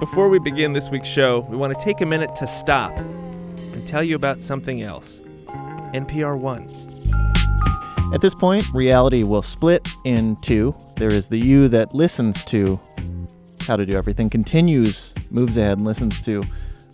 Before 0.00 0.28
we 0.28 0.40
begin 0.40 0.72
this 0.72 0.90
week's 0.90 1.08
show, 1.08 1.40
we 1.48 1.56
want 1.56 1.72
to 1.72 1.82
take 1.82 2.00
a 2.00 2.06
minute 2.06 2.34
to 2.36 2.48
stop 2.48 2.90
and 2.98 3.86
tell 3.86 4.02
you 4.02 4.16
about 4.16 4.40
something 4.40 4.82
else 4.82 5.20
NPR 5.94 6.36
One. 6.36 6.68
At 8.12 8.20
this 8.20 8.34
point, 8.34 8.64
reality 8.74 9.22
will 9.22 9.40
split 9.40 9.88
in 10.04 10.34
two. 10.42 10.74
There 10.96 11.10
is 11.10 11.28
the 11.28 11.38
you 11.38 11.68
that 11.68 11.94
listens 11.94 12.42
to 12.44 12.80
how 13.60 13.76
to 13.76 13.86
do 13.86 13.96
everything, 13.96 14.28
continues, 14.28 15.14
moves 15.30 15.56
ahead, 15.56 15.78
and 15.78 15.86
listens 15.86 16.20
to 16.24 16.42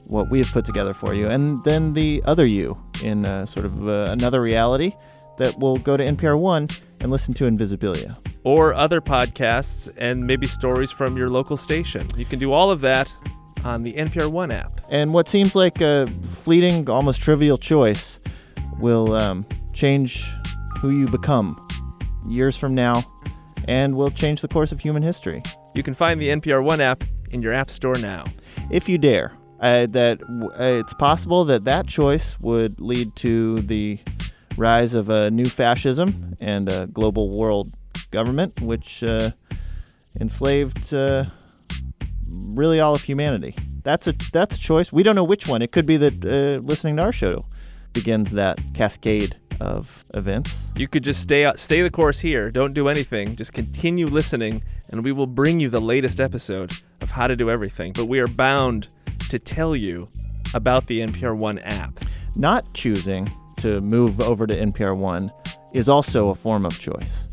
what 0.05 0.29
we 0.29 0.39
have 0.41 0.49
put 0.49 0.67
together 0.67 0.93
for 0.93 1.15
you. 1.15 1.27
And 1.27 1.65
then 1.65 1.95
the 1.95 2.23
other 2.27 2.45
you 2.45 2.79
in 3.03 3.25
sort 3.47 3.65
of 3.65 3.89
uh, 3.89 4.09
another 4.11 4.43
reality 4.43 4.93
that 5.41 5.59
will 5.59 5.79
go 5.79 5.97
to 5.97 6.05
NPR 6.05 6.39
One 6.39 6.69
and 7.01 7.11
listen 7.11 7.35
to 7.35 7.45
Invisibilia. 7.45 8.17
Or 8.45 8.75
other 8.75 9.01
podcasts 9.01 9.93
and 9.97 10.27
maybe 10.27 10.47
stories 10.47 10.91
from 10.91 11.17
your 11.17 11.31
local 11.31 11.57
station. 11.57 12.07
You 12.17 12.27
can 12.27 12.39
do 12.39 12.53
all 12.53 12.71
of 12.71 12.83
that 12.83 13.13
on 13.65 13.83
the 13.83 13.95
NPR 13.95 14.31
One 14.31 14.51
app. 14.51 14.81
And 14.91 15.13
what 15.15 15.29
seems 15.29 15.57
like 15.57 15.81
a 15.81 16.07
fleeting, 16.23 16.89
almost 16.89 17.21
trivial 17.21 17.59
choice 17.59 18.21
will 18.79 19.15
um, 19.15 19.47
change 19.73 20.31
who 20.81 20.91
you 20.91 21.07
become 21.07 21.67
years 22.27 22.57
from 22.57 22.75
now 22.75 23.05
and 23.67 23.97
will 23.97 24.11
change 24.11 24.43
the 24.43 24.49
course 24.49 24.73
of 24.73 24.81
human 24.81 25.03
history. 25.03 25.43
You 25.75 25.83
can 25.83 25.95
find 25.95 26.21
the 26.21 26.29
NPR 26.29 26.63
One 26.63 26.81
app 26.81 27.03
in 27.31 27.41
your 27.41 27.53
app 27.53 27.71
store 27.71 27.97
now. 27.97 28.25
If 28.71 28.89
you 28.89 28.99
dare. 28.99 29.33
Uh, 29.61 29.85
that 29.85 30.19
uh, 30.23 30.81
it's 30.81 30.95
possible 30.95 31.45
that 31.45 31.65
that 31.65 31.87
choice 31.87 32.41
would 32.41 32.81
lead 32.81 33.15
to 33.15 33.61
the 33.61 33.99
rise 34.61 34.95
of 34.95 35.09
a 35.09 35.31
new 35.31 35.47
fascism 35.47 36.37
and 36.41 36.69
a 36.69 36.87
global 36.87 37.31
world 37.37 37.73
government, 38.11 38.61
which 38.61 39.03
uh, 39.03 39.31
enslaved 40.21 40.93
uh, 40.93 41.25
really 42.31 42.79
all 42.79 42.95
of 42.95 43.03
humanity. 43.03 43.57
That's 43.83 44.07
a 44.07 44.13
that's 44.33 44.55
a 44.55 44.59
choice. 44.59 44.93
We 44.93 45.03
don't 45.03 45.17
know 45.17 45.25
which 45.25 45.49
one. 45.49 45.63
It 45.63 45.73
could 45.73 45.87
be 45.87 45.97
that 45.97 46.25
uh, 46.25 46.61
listening 46.65 46.97
to 46.99 47.03
our 47.03 47.13
show 47.13 47.47
begins 47.93 48.31
that 48.33 48.61
cascade 48.75 49.37
of 49.61 50.05
events. 50.15 50.69
You 50.77 50.89
could 50.89 51.05
just 51.05 51.23
stay 51.23 51.45
out, 51.45 51.59
stay 51.59 51.83
the 51.83 51.91
course 51.91 52.19
here. 52.21 52.51
Don't 52.51 52.75
do 52.75 52.89
anything. 52.89 53.37
Just 53.37 53.53
continue 53.53 54.07
listening, 54.07 54.63
and 54.91 55.03
we 55.03 55.13
will 55.13 55.27
bring 55.27 55.61
you 55.61 55.71
the 55.71 55.81
latest 55.81 56.21
episode 56.21 56.73
of 57.01 57.11
How 57.11 57.27
to 57.27 57.37
Do 57.37 57.51
Everything. 57.51 57.93
But 57.93 58.07
we 58.07 58.21
are 58.21 58.29
bound 58.29 58.89
to 59.31 59.39
tell 59.39 59.75
you 59.75 60.09
about 60.55 60.87
the 60.87 61.01
NPR 61.01 61.37
One 61.37 61.59
app. 61.61 62.05
Not 62.37 62.73
choosing 62.75 63.31
to 63.61 63.81
move 63.81 64.21
over 64.21 64.47
to 64.47 64.55
NPR 64.55 64.97
One 64.97 65.33
is 65.73 65.89
also 65.89 66.31
a 66.31 66.35
form 66.35 66.67
of 66.67 66.79
choice. 66.79 67.27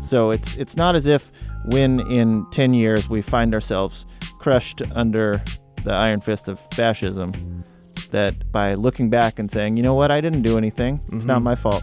So 0.00 0.30
it's 0.30 0.54
it's 0.56 0.76
not 0.76 0.94
as 0.94 1.06
if 1.06 1.32
when 1.66 2.00
in 2.10 2.46
10 2.52 2.74
years 2.74 3.08
we 3.08 3.22
find 3.22 3.52
ourselves 3.54 4.06
crushed 4.38 4.80
under 4.94 5.42
the 5.84 5.92
iron 5.92 6.20
fist 6.20 6.48
of 6.48 6.60
fascism 6.72 7.64
that 8.10 8.52
by 8.52 8.74
looking 8.74 9.10
back 9.10 9.38
and 9.38 9.50
saying, 9.50 9.76
"You 9.76 9.82
know 9.82 9.94
what? 9.94 10.10
I 10.10 10.20
didn't 10.20 10.42
do 10.42 10.56
anything. 10.56 11.00
It's 11.12 11.24
not 11.24 11.38
mm-hmm. 11.38 11.44
my 11.44 11.54
fault." 11.56 11.82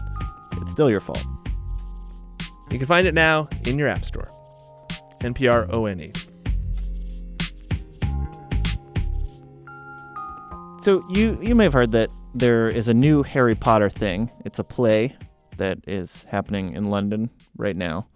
It's 0.62 0.72
still 0.72 0.88
your 0.88 1.00
fault. 1.00 1.22
You 2.70 2.78
can 2.78 2.86
find 2.86 3.06
it 3.06 3.14
now 3.14 3.48
in 3.64 3.78
your 3.78 3.88
app 3.88 4.04
store. 4.04 4.28
NPR 5.20 5.68
ONE. 5.68 6.12
So 10.80 11.04
you 11.08 11.38
you 11.42 11.54
may 11.54 11.64
have 11.64 11.72
heard 11.72 11.92
that 11.92 12.10
there 12.34 12.68
is 12.68 12.88
a 12.88 12.94
new 12.94 13.22
Harry 13.22 13.54
Potter 13.54 13.88
thing. 13.88 14.30
It's 14.44 14.58
a 14.58 14.64
play 14.64 15.16
that 15.56 15.78
is 15.86 16.24
happening 16.28 16.74
in 16.74 16.90
London 16.90 17.30
right 17.56 17.76
now. 17.76 18.08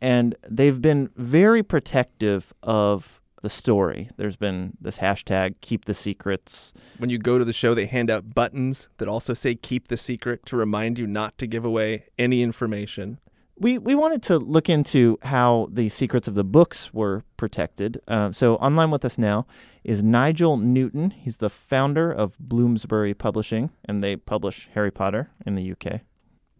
And 0.00 0.34
they've 0.48 0.80
been 0.80 1.10
very 1.16 1.62
protective 1.62 2.54
of 2.62 3.20
the 3.42 3.50
story. 3.50 4.08
There's 4.16 4.36
been 4.36 4.76
this 4.80 4.98
hashtag 4.98 5.56
keep 5.60 5.84
the 5.84 5.94
secrets. 5.94 6.72
When 6.96 7.10
you 7.10 7.18
go 7.18 7.38
to 7.38 7.44
the 7.44 7.52
show, 7.52 7.74
they 7.74 7.86
hand 7.86 8.10
out 8.10 8.34
buttons 8.34 8.88
that 8.98 9.06
also 9.06 9.34
say 9.34 9.54
keep 9.54 9.88
the 9.88 9.96
secret 9.96 10.46
to 10.46 10.56
remind 10.56 10.98
you 10.98 11.06
not 11.06 11.36
to 11.38 11.46
give 11.46 11.64
away 11.64 12.06
any 12.18 12.42
information. 12.42 13.18
We, 13.60 13.76
we 13.76 13.96
wanted 13.96 14.22
to 14.24 14.38
look 14.38 14.68
into 14.68 15.18
how 15.22 15.68
the 15.72 15.88
secrets 15.88 16.28
of 16.28 16.36
the 16.36 16.44
books 16.44 16.94
were 16.94 17.24
protected. 17.36 18.00
Uh, 18.06 18.30
so, 18.30 18.54
online 18.56 18.92
with 18.92 19.04
us 19.04 19.18
now 19.18 19.46
is 19.82 20.00
Nigel 20.00 20.56
Newton. 20.56 21.10
He's 21.10 21.38
the 21.38 21.50
founder 21.50 22.12
of 22.12 22.38
Bloomsbury 22.38 23.14
Publishing, 23.14 23.70
and 23.84 24.02
they 24.02 24.14
publish 24.14 24.68
Harry 24.74 24.92
Potter 24.92 25.30
in 25.44 25.56
the 25.56 25.72
UK. 25.72 26.02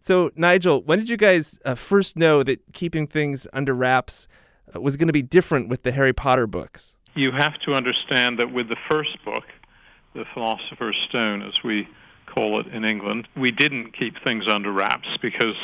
So, 0.00 0.32
Nigel, 0.34 0.82
when 0.82 0.98
did 0.98 1.08
you 1.08 1.16
guys 1.16 1.60
uh, 1.64 1.76
first 1.76 2.16
know 2.16 2.42
that 2.42 2.72
keeping 2.72 3.06
things 3.06 3.46
under 3.52 3.74
wraps 3.74 4.26
uh, 4.74 4.80
was 4.80 4.96
going 4.96 5.06
to 5.08 5.12
be 5.12 5.22
different 5.22 5.68
with 5.68 5.84
the 5.84 5.92
Harry 5.92 6.12
Potter 6.12 6.48
books? 6.48 6.96
You 7.14 7.30
have 7.30 7.58
to 7.60 7.74
understand 7.74 8.40
that 8.40 8.52
with 8.52 8.68
the 8.68 8.76
first 8.90 9.22
book, 9.24 9.44
The 10.14 10.24
Philosopher's 10.34 10.96
Stone, 11.08 11.42
as 11.42 11.62
we 11.62 11.88
call 12.26 12.58
it 12.58 12.66
in 12.68 12.84
England, 12.84 13.28
we 13.36 13.52
didn't 13.52 13.96
keep 13.96 14.14
things 14.24 14.48
under 14.48 14.72
wraps 14.72 15.08
because 15.22 15.56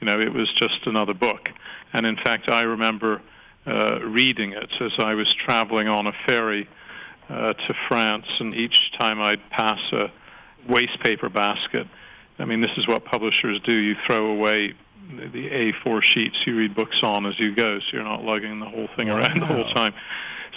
you 0.00 0.06
know, 0.06 0.18
it 0.18 0.32
was 0.32 0.50
just 0.54 0.86
another 0.86 1.14
book. 1.14 1.50
And 1.92 2.06
in 2.06 2.16
fact, 2.16 2.50
I 2.50 2.62
remember 2.62 3.20
uh, 3.66 4.00
reading 4.02 4.52
it 4.52 4.70
as 4.80 4.92
I 4.98 5.14
was 5.14 5.32
traveling 5.34 5.88
on 5.88 6.06
a 6.06 6.12
ferry 6.26 6.68
uh, 7.28 7.52
to 7.52 7.74
France, 7.88 8.26
and 8.40 8.54
each 8.54 8.92
time 8.98 9.20
I'd 9.20 9.48
pass 9.50 9.80
a 9.92 10.10
waste 10.68 10.98
paper 11.02 11.28
basket, 11.28 11.86
I 12.38 12.44
mean, 12.44 12.60
this 12.60 12.70
is 12.76 12.86
what 12.88 13.04
publishers 13.04 13.60
do. 13.64 13.76
You 13.76 13.96
throw 14.06 14.30
away 14.30 14.74
the 15.10 15.72
A4 15.84 16.02
sheets 16.02 16.36
you 16.46 16.56
read 16.56 16.74
books 16.74 16.96
on 17.02 17.26
as 17.26 17.38
you 17.38 17.54
go, 17.54 17.78
so 17.80 17.86
you're 17.92 18.04
not 18.04 18.22
lugging 18.24 18.60
the 18.60 18.66
whole 18.66 18.88
thing 18.96 19.08
Wow. 19.08 19.16
around 19.18 19.40
the 19.40 19.46
whole 19.46 19.68
time. 19.74 19.92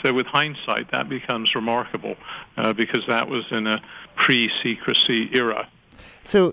So 0.04 0.14
with 0.14 0.28
hindsight, 0.28 0.92
that 0.92 1.10
becomes 1.10 1.56
remarkable 1.56 2.16
uh, 2.58 2.74
because 2.74 3.04
that 3.08 3.28
was 3.28 3.46
in 3.52 3.68
a 3.68 3.82
pre-secrecy 4.16 5.30
era. 5.34 5.68
So, 6.24 6.52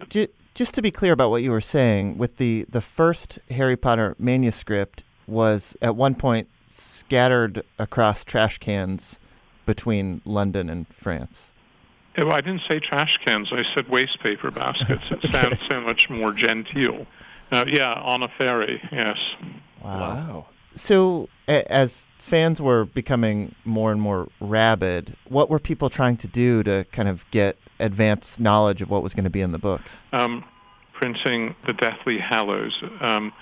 just 0.60 0.74
to 0.74 0.82
be 0.82 0.90
clear 0.90 1.14
about 1.14 1.30
what 1.30 1.42
you 1.42 1.50
were 1.50 1.58
saying, 1.58 2.18
with 2.18 2.36
the, 2.36 2.66
the 2.68 2.82
first 2.82 3.38
Harry 3.48 3.78
Potter 3.78 4.14
manuscript 4.18 5.04
was 5.26 5.74
at 5.80 5.96
one 5.96 6.14
point 6.14 6.48
scattered 6.66 7.64
across 7.78 8.24
trash 8.24 8.58
cans 8.58 9.18
between 9.64 10.20
London 10.26 10.68
and 10.68 10.86
France. 10.88 11.50
Well, 12.18 12.32
I 12.32 12.42
didn't 12.42 12.60
say 12.68 12.78
trash 12.78 13.18
cans. 13.24 13.48
I 13.50 13.62
said 13.74 13.88
waste 13.88 14.20
paper 14.20 14.50
baskets. 14.50 15.02
It 15.10 15.22
sounds 15.32 15.56
so 15.70 15.80
much 15.80 16.10
more 16.10 16.30
genteel. 16.34 17.06
Uh, 17.50 17.64
yeah, 17.66 17.94
on 17.94 18.22
a 18.22 18.28
ferry. 18.38 18.86
Yes. 18.92 19.16
Wow. 19.82 20.44
So, 20.76 21.30
a- 21.48 21.72
as 21.72 22.06
fans 22.18 22.60
were 22.60 22.84
becoming 22.84 23.54
more 23.64 23.92
and 23.92 24.02
more 24.02 24.28
rabid, 24.40 25.16
what 25.26 25.48
were 25.48 25.58
people 25.58 25.88
trying 25.88 26.18
to 26.18 26.28
do 26.28 26.62
to 26.64 26.84
kind 26.92 27.08
of 27.08 27.24
get 27.30 27.56
advanced 27.80 28.40
knowledge 28.40 28.82
of 28.82 28.90
what 28.90 29.02
was 29.02 29.14
going 29.14 29.24
to 29.24 29.30
be 29.30 29.40
in 29.40 29.52
the 29.52 29.58
books? 29.58 29.98
Um, 30.12 30.44
printing 30.92 31.54
the 31.66 31.72
Deathly 31.72 32.18
Hallows. 32.18 32.82
Um, 33.00 33.32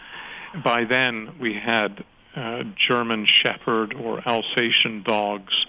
by 0.62 0.84
then, 0.84 1.34
we 1.41 1.54
had 1.54 2.04
uh, 2.37 2.62
German 2.76 3.26
Shepherd 3.26 3.94
or 3.94 4.22
Alsatian 4.26 5.03
dogs 5.03 5.66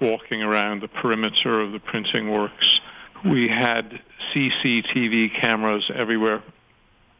walking 0.00 0.42
around 0.42 0.82
the 0.82 0.88
perimeter 0.88 1.60
of 1.60 1.72
the 1.72 1.78
printing 1.78 2.30
works. 2.30 2.80
We 3.24 3.48
had 3.48 4.00
CCTV 4.32 5.40
cameras 5.40 5.90
everywhere. 5.94 6.42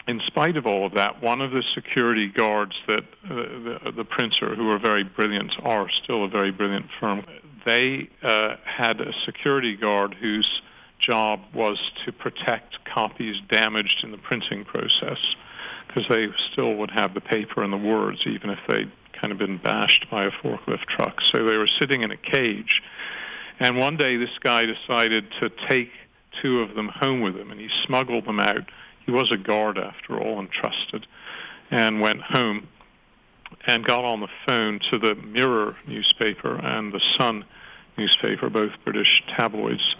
In 0.06 0.20
spite 0.26 0.56
of 0.56 0.66
all 0.66 0.86
of 0.86 0.94
that, 0.94 1.22
one 1.22 1.40
of 1.40 1.50
the 1.50 1.62
security 1.74 2.28
guards 2.28 2.74
that 2.86 3.04
uh, 3.24 3.34
the, 3.34 3.92
the 3.96 4.04
printer, 4.04 4.54
who 4.54 4.70
are 4.70 4.78
very 4.78 5.04
brilliant, 5.04 5.52
are 5.62 5.88
still 6.02 6.24
a 6.24 6.28
very 6.28 6.50
brilliant 6.50 6.86
firm, 6.98 7.24
they 7.66 8.08
uh, 8.22 8.56
had 8.64 9.00
a 9.00 9.12
security 9.26 9.76
guard 9.76 10.14
whose 10.14 10.48
job 10.98 11.40
was 11.54 11.78
to 12.04 12.12
protect 12.12 12.84
copies 12.84 13.36
damaged 13.48 14.00
in 14.02 14.10
the 14.10 14.18
printing 14.18 14.64
process 14.64 15.18
because 15.86 16.04
they 16.08 16.28
still 16.52 16.74
would 16.74 16.90
have 16.90 17.14
the 17.14 17.20
paper 17.20 17.62
and 17.62 17.72
the 17.72 17.78
words 17.78 18.20
even 18.26 18.50
if 18.50 18.58
they'd 18.68 18.90
kind 19.12 19.32
of 19.32 19.38
been 19.38 19.58
bashed 19.58 20.06
by 20.10 20.24
a 20.24 20.30
forklift 20.30 20.86
truck. 20.86 21.20
So 21.32 21.44
they 21.44 21.56
were 21.56 21.68
sitting 21.78 22.02
in 22.02 22.10
a 22.10 22.16
cage. 22.16 22.82
And 23.58 23.76
one 23.76 23.96
day 23.96 24.16
this 24.16 24.38
guy 24.40 24.66
decided 24.66 25.32
to 25.40 25.50
take 25.68 25.90
two 26.40 26.60
of 26.60 26.74
them 26.74 26.88
home 26.88 27.20
with 27.20 27.36
him 27.36 27.50
and 27.50 27.60
he 27.60 27.68
smuggled 27.86 28.26
them 28.26 28.38
out. 28.38 28.68
He 29.04 29.10
was 29.10 29.32
a 29.32 29.36
guard 29.36 29.78
after 29.78 30.20
all 30.20 30.38
and 30.38 30.50
trusted 30.50 31.06
and 31.70 32.00
went 32.00 32.22
home 32.22 32.68
and 33.66 33.84
got 33.84 34.04
on 34.04 34.20
the 34.20 34.28
phone 34.46 34.80
to 34.90 34.98
the 34.98 35.14
Mirror 35.14 35.76
newspaper 35.86 36.56
and 36.56 36.92
the 36.92 37.00
Sun 37.18 37.44
newspaper, 37.96 38.48
both 38.48 38.72
British 38.84 39.22
tabloids, 39.36 39.96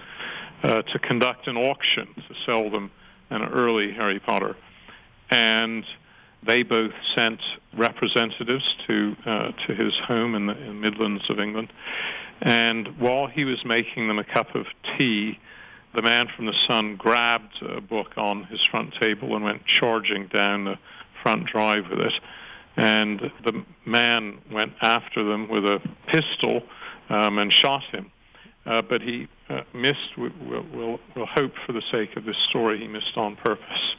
uh, 0.62 0.82
to 0.82 0.98
conduct 0.98 1.46
an 1.46 1.56
auction 1.56 2.08
to 2.14 2.34
sell 2.46 2.70
them 2.70 2.90
an 3.30 3.42
early 3.42 3.92
Harry 3.92 4.18
Potter. 4.18 4.56
And 5.30 5.84
they 6.42 6.62
both 6.62 6.92
sent 7.14 7.40
representatives 7.76 8.76
to 8.86 9.16
uh, 9.26 9.52
to 9.66 9.74
his 9.74 9.94
home 10.06 10.34
in 10.34 10.46
the 10.46 10.56
in 10.56 10.80
Midlands 10.80 11.28
of 11.28 11.38
England. 11.38 11.72
And 12.40 12.98
while 13.00 13.26
he 13.26 13.44
was 13.44 13.64
making 13.64 14.06
them 14.08 14.18
a 14.18 14.24
cup 14.24 14.54
of 14.54 14.66
tea, 14.96 15.38
the 15.94 16.02
man 16.02 16.28
from 16.34 16.46
the 16.46 16.54
Sun 16.68 16.96
grabbed 16.96 17.60
a 17.62 17.80
book 17.80 18.12
on 18.16 18.44
his 18.44 18.64
front 18.64 18.94
table 18.94 19.34
and 19.34 19.44
went 19.44 19.66
charging 19.66 20.28
down 20.28 20.64
the 20.64 20.78
front 21.22 21.46
drive 21.46 21.90
with 21.90 22.00
it. 22.00 22.14
And 22.76 23.32
the 23.44 23.64
man 23.84 24.38
went 24.52 24.74
after 24.80 25.24
them 25.24 25.48
with 25.48 25.64
a 25.64 25.80
pistol 26.06 26.62
um, 27.08 27.38
and 27.38 27.52
shot 27.52 27.82
him. 27.90 28.12
Uh, 28.64 28.82
but 28.82 29.02
he 29.02 29.26
uh, 29.48 29.62
missed. 29.74 30.16
We'll, 30.16 30.30
we'll, 30.72 31.00
we'll 31.14 31.26
hope 31.26 31.52
for 31.66 31.72
the 31.72 31.82
sake 31.90 32.16
of 32.16 32.24
this 32.24 32.36
story, 32.48 32.78
he 32.78 32.88
missed 32.88 33.16
on 33.16 33.36
purpose. 33.36 33.94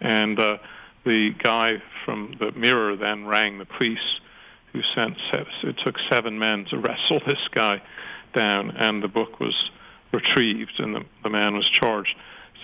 And 0.00 0.38
uh, 0.38 0.58
the 1.04 1.30
guy 1.42 1.82
from 2.04 2.34
the 2.38 2.52
Mirror 2.52 2.96
then 2.96 3.26
rang 3.26 3.58
the 3.58 3.66
police, 3.66 4.20
who 4.72 4.82
sent. 4.94 5.16
It 5.32 5.76
took 5.84 5.96
seven 6.10 6.38
men 6.38 6.64
to 6.66 6.78
wrestle 6.78 7.20
this 7.26 7.48
guy 7.52 7.80
down, 8.34 8.72
and 8.72 9.02
the 9.02 9.08
book 9.08 9.40
was 9.40 9.70
retrieved, 10.12 10.78
and 10.78 10.94
the, 10.94 11.04
the 11.22 11.30
man 11.30 11.54
was 11.54 11.68
charged. 11.70 12.14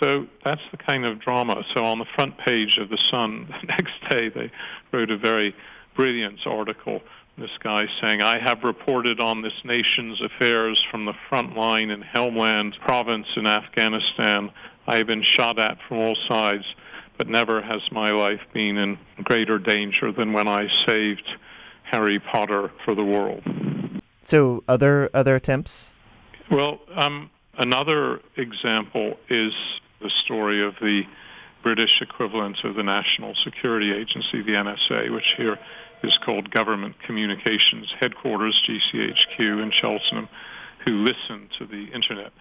So 0.00 0.26
that's 0.44 0.62
the 0.70 0.78
kind 0.78 1.04
of 1.04 1.20
drama. 1.20 1.62
So 1.74 1.84
on 1.84 1.98
the 1.98 2.06
front 2.14 2.38
page 2.38 2.78
of 2.78 2.88
the 2.88 2.98
Sun 3.10 3.54
the 3.60 3.66
next 3.66 3.92
day, 4.10 4.28
they 4.28 4.50
wrote 4.92 5.10
a 5.10 5.16
very 5.16 5.54
brilliant 5.94 6.40
article. 6.46 7.00
This 7.40 7.56
guy 7.60 7.86
saying, 8.02 8.20
I 8.20 8.38
have 8.38 8.64
reported 8.64 9.18
on 9.18 9.40
this 9.40 9.54
nation's 9.64 10.20
affairs 10.20 10.78
from 10.90 11.06
the 11.06 11.14
front 11.30 11.56
line 11.56 11.88
in 11.88 12.02
Helmand 12.02 12.78
province 12.80 13.28
in 13.34 13.46
Afghanistan. 13.46 14.50
I 14.86 14.98
have 14.98 15.06
been 15.06 15.22
shot 15.22 15.58
at 15.58 15.78
from 15.88 15.96
all 15.96 16.16
sides, 16.28 16.66
but 17.16 17.28
never 17.28 17.62
has 17.62 17.80
my 17.92 18.10
life 18.10 18.42
been 18.52 18.76
in 18.76 18.98
greater 19.24 19.58
danger 19.58 20.12
than 20.12 20.34
when 20.34 20.48
I 20.48 20.68
saved 20.84 21.26
Harry 21.84 22.18
Potter 22.18 22.72
for 22.84 22.94
the 22.94 23.04
world. 23.04 23.42
So, 24.20 24.62
other 24.68 25.08
other 25.14 25.34
attempts? 25.34 25.96
Well, 26.50 26.80
um, 26.94 27.30
another 27.56 28.20
example 28.36 29.16
is 29.30 29.54
the 30.02 30.10
story 30.24 30.62
of 30.62 30.74
the 30.82 31.04
British 31.62 32.02
equivalent 32.02 32.64
of 32.64 32.74
the 32.74 32.82
National 32.82 33.34
Security 33.44 33.92
Agency, 33.92 34.42
the 34.42 34.52
NSA, 34.52 35.10
which 35.10 35.34
here 35.38 35.58
is 36.02 36.16
called 36.24 36.50
Government 36.50 36.96
Communications 37.06 37.92
Headquarters, 37.98 38.60
GCHQ, 38.66 39.62
in 39.62 39.70
Cheltenham, 39.72 40.28
who 40.84 41.04
listen 41.04 41.48
to 41.58 41.66
the 41.66 41.86
Internet, 41.92 42.32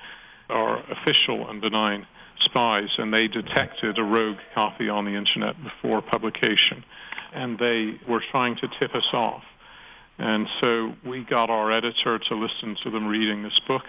are 0.50 0.84
official 0.92 1.50
and 1.50 1.62
benign 1.62 2.08
spies, 2.42 2.90
and 2.98 3.14
they 3.14 3.28
detected 3.28 3.98
a 3.98 4.04
rogue 4.04 4.38
copy 4.56 4.90
on 4.90 5.06
the 5.06 5.12
Internet 5.12 5.56
before 5.62 6.02
publication, 6.02 6.84
and 7.34 7.60
they 7.60 8.00
were 8.08 8.24
trying 8.32 8.56
to 8.58 8.68
tip 8.80 8.96
us 8.96 9.08
off. 9.14 9.44
And 10.18 10.48
so 10.62 10.94
we 11.06 11.24
got 11.24 11.50
our 11.50 11.72
editor 11.72 12.20
to 12.20 12.36
listen 12.36 12.76
to 12.84 12.90
them 12.90 13.08
reading 13.08 13.44
this 13.44 13.60
book, 13.68 13.84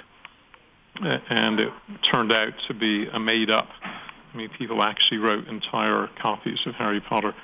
and 1.00 1.60
it 1.60 1.72
turned 2.12 2.32
out 2.32 2.52
to 2.68 2.74
be 2.74 3.06
a 3.06 3.18
made 3.18 3.50
up. 3.50 3.68
I 4.32 4.36
mean, 4.36 4.48
people 4.56 4.82
actually 4.82 5.18
wrote 5.18 5.48
entire 5.48 6.08
copies 6.20 6.58
of 6.66 6.74
Harry 6.74 7.00
Potter 7.00 7.34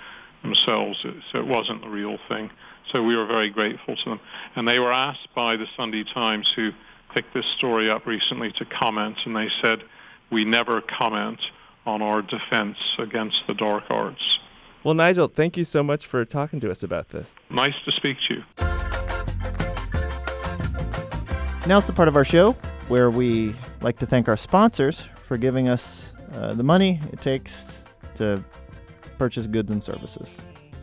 themselves, 0.46 1.04
so 1.32 1.38
it 1.38 1.46
wasn't 1.46 1.80
the 1.82 1.88
real 1.88 2.18
thing. 2.28 2.50
So 2.92 3.02
we 3.02 3.16
were 3.16 3.26
very 3.26 3.50
grateful 3.50 3.96
to 3.96 4.04
them. 4.10 4.20
And 4.54 4.66
they 4.66 4.78
were 4.78 4.92
asked 4.92 5.28
by 5.34 5.56
the 5.56 5.66
Sunday 5.76 6.04
Times, 6.04 6.46
who 6.54 6.70
picked 7.14 7.34
this 7.34 7.44
story 7.58 7.90
up 7.90 8.06
recently, 8.06 8.52
to 8.52 8.64
comment, 8.64 9.16
and 9.24 9.34
they 9.34 9.48
said, 9.62 9.78
we 10.30 10.44
never 10.44 10.80
comment 10.80 11.40
on 11.84 12.02
our 12.02 12.22
defense 12.22 12.76
against 12.98 13.36
the 13.46 13.54
dark 13.54 13.84
arts. 13.90 14.22
Well, 14.82 14.94
Nigel, 14.94 15.28
thank 15.28 15.56
you 15.56 15.64
so 15.64 15.82
much 15.82 16.06
for 16.06 16.24
talking 16.24 16.60
to 16.60 16.70
us 16.70 16.82
about 16.82 17.08
this. 17.08 17.34
Nice 17.50 17.74
to 17.84 17.92
speak 17.92 18.18
to 18.28 18.34
you. 18.34 18.42
Now's 21.66 21.86
the 21.86 21.92
part 21.92 22.06
of 22.06 22.14
our 22.14 22.24
show 22.24 22.52
where 22.86 23.10
we 23.10 23.54
like 23.80 23.98
to 23.98 24.06
thank 24.06 24.28
our 24.28 24.36
sponsors 24.36 25.08
for 25.24 25.36
giving 25.36 25.68
us 25.68 26.12
uh, 26.32 26.54
the 26.54 26.62
money 26.62 27.00
it 27.12 27.20
takes 27.20 27.82
to 28.14 28.44
purchase 29.18 29.46
goods 29.46 29.70
and 29.70 29.82
services. 29.82 30.36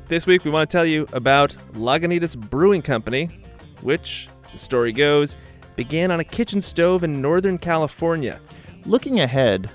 This 0.07 0.27
week, 0.27 0.43
we 0.43 0.51
want 0.51 0.69
to 0.69 0.77
tell 0.77 0.85
you 0.85 1.07
about 1.13 1.55
Lagunitas 1.73 2.37
Brewing 2.37 2.81
Company, 2.81 3.29
which, 3.81 4.27
the 4.51 4.57
story 4.57 4.91
goes, 4.91 5.37
began 5.75 6.11
on 6.11 6.19
a 6.19 6.23
kitchen 6.23 6.61
stove 6.61 7.03
in 7.03 7.21
Northern 7.21 7.57
California. 7.57 8.39
Looking 8.85 9.21
ahead, 9.21 9.71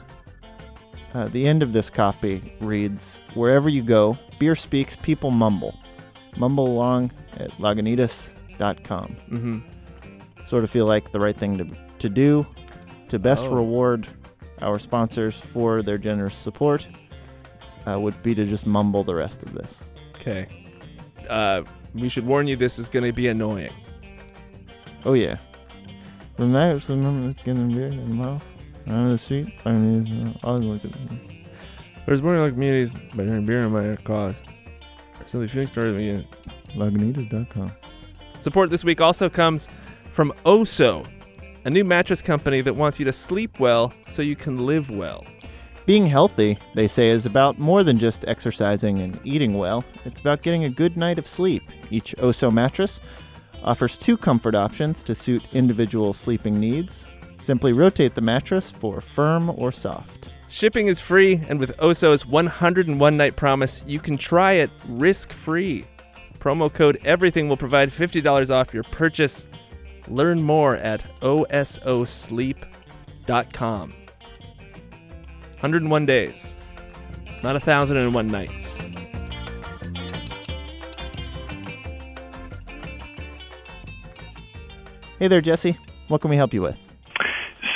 uh, 1.14 1.28
the 1.28 1.46
end 1.48 1.62
of 1.62 1.72
this 1.72 1.88
copy 1.90 2.54
reads 2.60 3.20
Wherever 3.34 3.68
you 3.68 3.82
go, 3.82 4.18
beer 4.38 4.54
speaks, 4.54 4.94
people 4.96 5.30
mumble. 5.30 5.74
Mumble 6.36 6.68
along 6.68 7.10
at 7.38 7.50
lagunitas.com. 7.52 9.16
Mm-hmm. 9.30 9.58
Sort 10.46 10.64
of 10.64 10.70
feel 10.70 10.86
like 10.86 11.10
the 11.12 11.20
right 11.20 11.36
thing 11.36 11.58
to, 11.58 11.66
to 11.98 12.08
do 12.08 12.46
to 13.08 13.18
best 13.18 13.44
Oh. 13.46 13.54
reward 13.54 14.06
our 14.60 14.78
sponsors 14.78 15.38
for 15.38 15.82
their 15.82 15.98
generous 15.98 16.36
support 16.36 16.86
uh, 17.86 17.98
would 17.98 18.22
be 18.22 18.34
to 18.34 18.44
just 18.44 18.66
mumble 18.66 19.04
the 19.04 19.14
rest 19.14 19.42
of 19.42 19.52
this. 19.52 19.82
Okay. 20.16 20.46
Uh, 21.28 21.62
we 21.94 22.08
should 22.08 22.26
warn 22.26 22.46
you 22.46 22.56
this 22.56 22.78
is 22.78 22.88
going 22.88 23.04
to 23.04 23.12
be 23.12 23.28
annoying. 23.28 23.72
Oh, 25.04 25.14
yeah. 25.14 25.38
Remember, 26.38 26.82
remember 26.88 27.34
getting 27.44 27.72
beer 27.72 27.88
in 27.88 27.96
the 27.96 28.14
mouth? 28.14 28.44
Around 28.88 29.08
the 29.08 29.18
street? 29.18 29.52
I 29.64 29.72
mean, 29.72 30.38
always 30.42 30.64
looked 30.64 30.84
at 30.84 30.92
There's 32.06 32.22
more 32.22 32.38
like 32.38 32.52
communities 32.52 32.92
by 32.92 33.24
drinking 33.24 33.46
beer 33.46 33.60
in 33.60 33.72
my 33.72 33.96
cause. 34.02 34.42
Simply 35.26 35.48
feeling 35.48 35.68
started 35.68 35.96
again. 35.96 36.26
Lagunitas.com. 36.74 37.72
Support 38.40 38.70
this 38.70 38.84
week 38.84 39.00
also 39.00 39.28
comes 39.28 39.68
from 40.10 40.32
Oso, 40.46 41.06
a 41.64 41.70
new 41.70 41.84
mattress 41.84 42.22
company 42.22 42.60
that 42.62 42.74
wants 42.74 42.98
you 42.98 43.04
to 43.04 43.12
sleep 43.12 43.60
well 43.60 43.92
so 44.06 44.22
you 44.22 44.36
can 44.36 44.64
live 44.64 44.90
well. 44.90 45.24
Being 45.88 46.06
healthy, 46.06 46.58
they 46.74 46.86
say, 46.86 47.08
is 47.08 47.24
about 47.24 47.58
more 47.58 47.82
than 47.82 47.98
just 47.98 48.26
exercising 48.28 49.00
and 49.00 49.18
eating 49.24 49.56
well. 49.56 49.82
It's 50.04 50.20
about 50.20 50.42
getting 50.42 50.64
a 50.64 50.68
good 50.68 50.98
night 50.98 51.18
of 51.18 51.26
sleep. 51.26 51.62
Each 51.90 52.14
Oso 52.18 52.52
mattress 52.52 53.00
offers 53.62 53.96
two 53.96 54.18
comfort 54.18 54.54
options 54.54 55.02
to 55.04 55.14
suit 55.14 55.42
individual 55.52 56.12
sleeping 56.12 56.60
needs. 56.60 57.06
Simply 57.38 57.72
rotate 57.72 58.14
the 58.14 58.20
mattress 58.20 58.70
for 58.70 59.00
firm 59.00 59.48
or 59.48 59.72
soft. 59.72 60.30
Shipping 60.48 60.88
is 60.88 61.00
free, 61.00 61.40
and 61.48 61.58
with 61.58 61.74
Oso's 61.78 62.26
101 62.26 63.16
night 63.16 63.36
promise, 63.36 63.82
you 63.86 63.98
can 63.98 64.18
try 64.18 64.52
it 64.52 64.68
risk 64.88 65.32
free. 65.32 65.86
Promo 66.38 66.70
code 66.70 66.98
EVERYTHING 67.06 67.48
will 67.48 67.56
provide 67.56 67.88
$50 67.88 68.54
off 68.54 68.74
your 68.74 68.82
purchase. 68.82 69.48
Learn 70.06 70.42
more 70.42 70.76
at 70.76 71.02
ososleep.com. 71.22 73.94
101 75.60 76.06
days, 76.06 76.56
not 77.42 77.54
1,001 77.54 78.28
nights. 78.28 78.80
Hey 85.18 85.26
there, 85.26 85.40
Jesse. 85.40 85.76
What 86.06 86.20
can 86.20 86.30
we 86.30 86.36
help 86.36 86.54
you 86.54 86.62
with? 86.62 86.78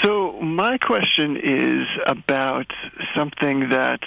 So 0.04 0.40
my 0.40 0.78
question 0.78 1.36
is 1.36 1.88
about 2.06 2.66
something 3.16 3.70
that 3.70 4.00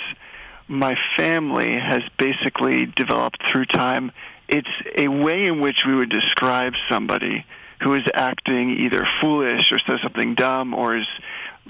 my 0.69 0.95
family 1.17 1.77
has 1.77 2.01
basically 2.17 2.85
developed 2.85 3.43
through 3.51 3.65
time. 3.65 4.13
It's 4.47 4.69
a 4.97 5.09
way 5.09 5.47
in 5.47 5.59
which 5.59 5.79
we 5.85 5.95
would 5.95 6.09
describe 6.09 6.75
somebody 6.87 7.45
who 7.81 7.93
is 7.93 8.03
acting 8.13 8.71
either 8.79 9.05
foolish 9.19 9.69
or 9.73 9.79
says 9.79 9.99
something 10.01 10.35
dumb 10.35 10.73
or 10.73 10.95
is 10.95 11.07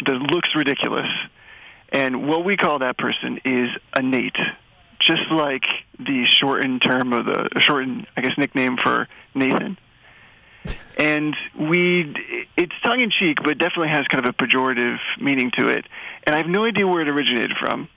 that 0.06 0.14
looks 0.32 0.50
ridiculous. 0.54 1.10
And 1.96 2.28
what 2.28 2.44
we 2.44 2.58
call 2.58 2.80
that 2.80 2.98
person 2.98 3.40
is 3.46 3.70
a 3.94 4.02
Nate. 4.02 4.36
Just 5.00 5.32
like 5.32 5.64
the 5.98 6.26
shortened 6.26 6.82
term 6.82 7.14
of 7.14 7.26
the 7.26 7.48
shortened, 7.60 8.06
I 8.18 8.22
guess, 8.22 8.38
nickname 8.38 8.78
for 8.78 9.08
Nathan. 9.34 9.78
And 10.98 11.36
we 11.60 12.48
it's 12.58 12.74
tongue 12.82 13.02
in 13.02 13.12
cheek 13.12 13.44
but 13.44 13.60
definitely 13.60 13.90
has 13.90 14.08
kind 14.08 14.26
of 14.26 14.30
a 14.30 14.34
pejorative 14.34 14.98
meaning 15.20 15.52
to 15.58 15.68
it. 15.68 15.86
And 16.24 16.34
i 16.34 16.38
have 16.40 16.48
no 16.48 16.64
idea 16.66 16.88
where 16.88 17.02
it 17.02 17.08
originated 17.08 17.56
from. 17.56 17.88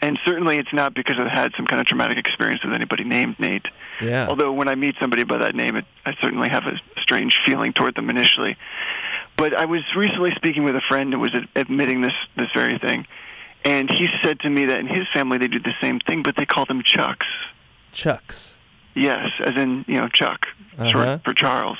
And 0.00 0.16
certainly 0.24 0.58
it's 0.58 0.72
not 0.72 0.94
because 0.94 1.18
i've 1.18 1.26
had 1.26 1.52
some 1.56 1.66
kind 1.66 1.80
of 1.80 1.88
traumatic 1.88 2.18
experience 2.18 2.62
with 2.62 2.72
anybody 2.72 3.02
named 3.02 3.40
nate. 3.40 3.66
Yeah. 4.00 4.28
although 4.28 4.52
when 4.52 4.68
i 4.68 4.76
meet 4.76 4.94
somebody 5.00 5.24
by 5.24 5.38
that 5.38 5.56
name 5.56 5.74
it, 5.74 5.86
i 6.04 6.14
certainly 6.20 6.48
have 6.50 6.66
a 6.66 6.78
strange 7.00 7.36
feeling 7.44 7.72
toward 7.72 7.96
them 7.96 8.10
initially 8.10 8.56
but 9.38 9.54
i 9.54 9.64
was 9.64 9.80
recently 9.96 10.32
speaking 10.36 10.64
with 10.64 10.76
a 10.76 10.82
friend 10.90 11.12
who 11.14 11.18
was 11.20 11.32
admitting 11.56 12.02
this 12.02 12.12
this 12.36 12.48
very 12.54 12.78
thing 12.78 13.06
and 13.64 13.88
he 13.90 14.06
said 14.22 14.38
to 14.40 14.50
me 14.50 14.66
that 14.66 14.78
in 14.78 14.86
his 14.86 15.06
family 15.14 15.38
they 15.38 15.48
do 15.48 15.58
the 15.60 15.74
same 15.80 15.98
thing 16.00 16.22
but 16.22 16.34
they 16.36 16.44
call 16.46 16.66
them 16.66 16.82
chucks 16.84 17.26
Chucks. 17.92 18.54
Yes, 18.94 19.30
as 19.40 19.54
in, 19.56 19.84
you 19.88 19.94
know, 19.94 20.08
Chuck, 20.08 20.46
Uh-huh. 20.76 20.90
short 20.90 21.24
for 21.24 21.32
Charles. 21.32 21.78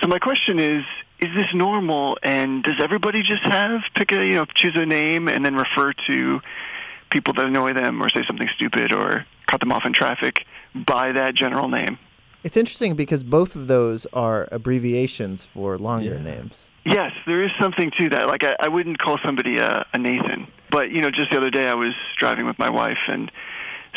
So 0.00 0.06
my 0.06 0.18
question 0.18 0.58
is, 0.58 0.84
is 1.20 1.28
this 1.34 1.52
normal 1.52 2.16
and 2.22 2.62
does 2.62 2.76
everybody 2.80 3.22
just 3.22 3.42
have 3.42 3.82
pick 3.94 4.10
a, 4.12 4.24
you 4.24 4.32
know, 4.34 4.46
choose 4.54 4.74
a 4.76 4.86
name 4.86 5.28
and 5.28 5.44
then 5.44 5.54
refer 5.56 5.92
to 6.06 6.40
people 7.10 7.34
that 7.34 7.44
annoy 7.44 7.72
them 7.74 8.02
or 8.02 8.08
say 8.08 8.24
something 8.26 8.48
stupid 8.56 8.92
or 8.92 9.26
cut 9.48 9.60
them 9.60 9.70
off 9.70 9.84
in 9.84 9.92
traffic 9.92 10.46
by 10.74 11.12
that 11.12 11.34
general 11.34 11.68
name? 11.68 11.98
It's 12.42 12.56
interesting 12.56 12.94
because 12.96 13.22
both 13.22 13.54
of 13.54 13.66
those 13.68 14.06
are 14.14 14.48
abbreviations 14.50 15.44
for 15.44 15.76
longer 15.76 16.14
Yeah. 16.14 16.22
names. 16.22 16.68
Yes, 16.84 17.12
there 17.26 17.42
is 17.42 17.50
something 17.60 17.90
to 17.98 18.08
that. 18.10 18.26
Like 18.26 18.44
I, 18.44 18.56
I 18.60 18.68
wouldn't 18.68 18.98
call 18.98 19.18
somebody 19.24 19.58
a, 19.58 19.86
a 19.92 19.98
Nathan, 19.98 20.46
but 20.70 20.90
you 20.90 21.00
know, 21.02 21.10
just 21.10 21.30
the 21.30 21.36
other 21.36 21.50
day 21.50 21.68
I 21.68 21.74
was 21.74 21.94
driving 22.18 22.46
with 22.46 22.58
my 22.58 22.70
wife 22.70 22.98
and 23.06 23.30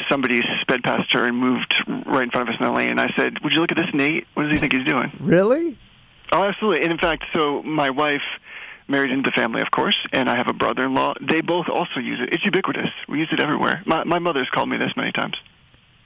somebody 0.09 0.41
sped 0.61 0.83
past 0.83 1.11
her 1.13 1.25
and 1.25 1.37
moved 1.37 1.73
right 1.87 2.23
in 2.23 2.31
front 2.31 2.49
of 2.49 2.53
us 2.53 2.59
in 2.59 2.65
the 2.65 2.71
lane. 2.71 2.89
And 2.89 2.99
I 2.99 3.13
said, 3.15 3.39
"Would 3.43 3.53
you 3.53 3.61
look 3.61 3.71
at 3.71 3.77
this, 3.77 3.93
Nate? 3.93 4.27
What 4.33 4.43
does 4.43 4.51
he 4.51 4.57
think 4.57 4.73
he's 4.73 4.85
doing?" 4.85 5.11
Really? 5.19 5.77
Oh, 6.31 6.43
absolutely. 6.43 6.83
And 6.83 6.91
in 6.91 6.97
fact, 6.97 7.25
so 7.31 7.61
my 7.63 7.89
wife 7.89 8.23
married 8.87 9.11
into 9.11 9.29
the 9.29 9.33
family, 9.33 9.61
of 9.61 9.71
course, 9.71 9.95
and 10.11 10.29
I 10.29 10.35
have 10.35 10.47
a 10.47 10.53
brother-in-law. 10.53 11.13
They 11.21 11.41
both 11.41 11.69
also 11.69 11.99
use 11.99 12.19
it. 12.19 12.29
It's 12.33 12.43
ubiquitous. 12.43 12.89
We 13.07 13.19
use 13.19 13.29
it 13.31 13.39
everywhere. 13.39 13.81
My, 13.85 14.03
my 14.03 14.19
mother's 14.19 14.49
called 14.49 14.67
me 14.67 14.77
this 14.77 14.91
many 14.97 15.11
times. 15.11 15.35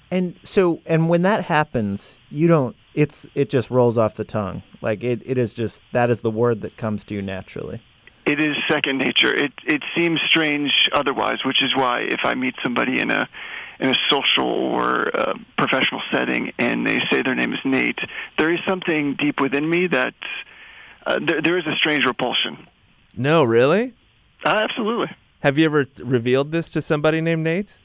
And 0.09 0.39
so, 0.43 0.81
and 0.85 1.09
when 1.09 1.21
that 1.23 1.45
happens, 1.45 2.17
you 2.29 2.47
don't. 2.47 2.75
It's 2.93 3.27
it 3.35 3.49
just 3.49 3.69
rolls 3.69 3.97
off 3.97 4.15
the 4.15 4.23
tongue. 4.23 4.63
Like 4.81 5.03
it, 5.03 5.21
it 5.25 5.37
is 5.37 5.53
just 5.53 5.81
that 5.91 6.09
is 6.09 6.21
the 6.21 6.31
word 6.31 6.61
that 6.61 6.77
comes 6.77 7.03
to 7.05 7.13
you 7.13 7.21
naturally. 7.21 7.81
It 8.25 8.39
is 8.39 8.55
second 8.67 8.97
nature. 8.97 9.33
It 9.33 9.53
it 9.65 9.83
seems 9.95 10.19
strange 10.27 10.89
otherwise, 10.93 11.39
which 11.45 11.61
is 11.61 11.75
why 11.75 12.01
if 12.01 12.21
I 12.23 12.33
meet 12.33 12.55
somebody 12.63 12.99
in 12.99 13.11
a 13.11 13.27
in 13.79 13.89
a 13.89 13.95
social 14.09 14.49
or 14.49 15.15
uh, 15.15 15.33
professional 15.57 16.01
setting 16.11 16.51
and 16.57 16.85
they 16.85 16.99
say 17.11 17.21
their 17.21 17.35
name 17.35 17.53
is 17.53 17.59
Nate, 17.63 17.99
there 18.39 18.51
is 18.51 18.59
something 18.67 19.15
deep 19.15 19.39
within 19.39 19.69
me 19.69 19.87
that 19.87 20.15
uh, 21.05 21.19
there, 21.25 21.41
there 21.41 21.57
is 21.57 21.67
a 21.67 21.75
strange 21.75 22.03
repulsion. 22.05 22.67
No, 23.15 23.43
really? 23.43 23.93
Uh, 24.43 24.49
absolutely. 24.49 25.15
Have 25.41 25.57
you 25.57 25.65
ever 25.65 25.85
revealed 25.99 26.51
this 26.51 26.69
to 26.69 26.81
somebody 26.81 27.21
named 27.21 27.43
Nate? 27.43 27.75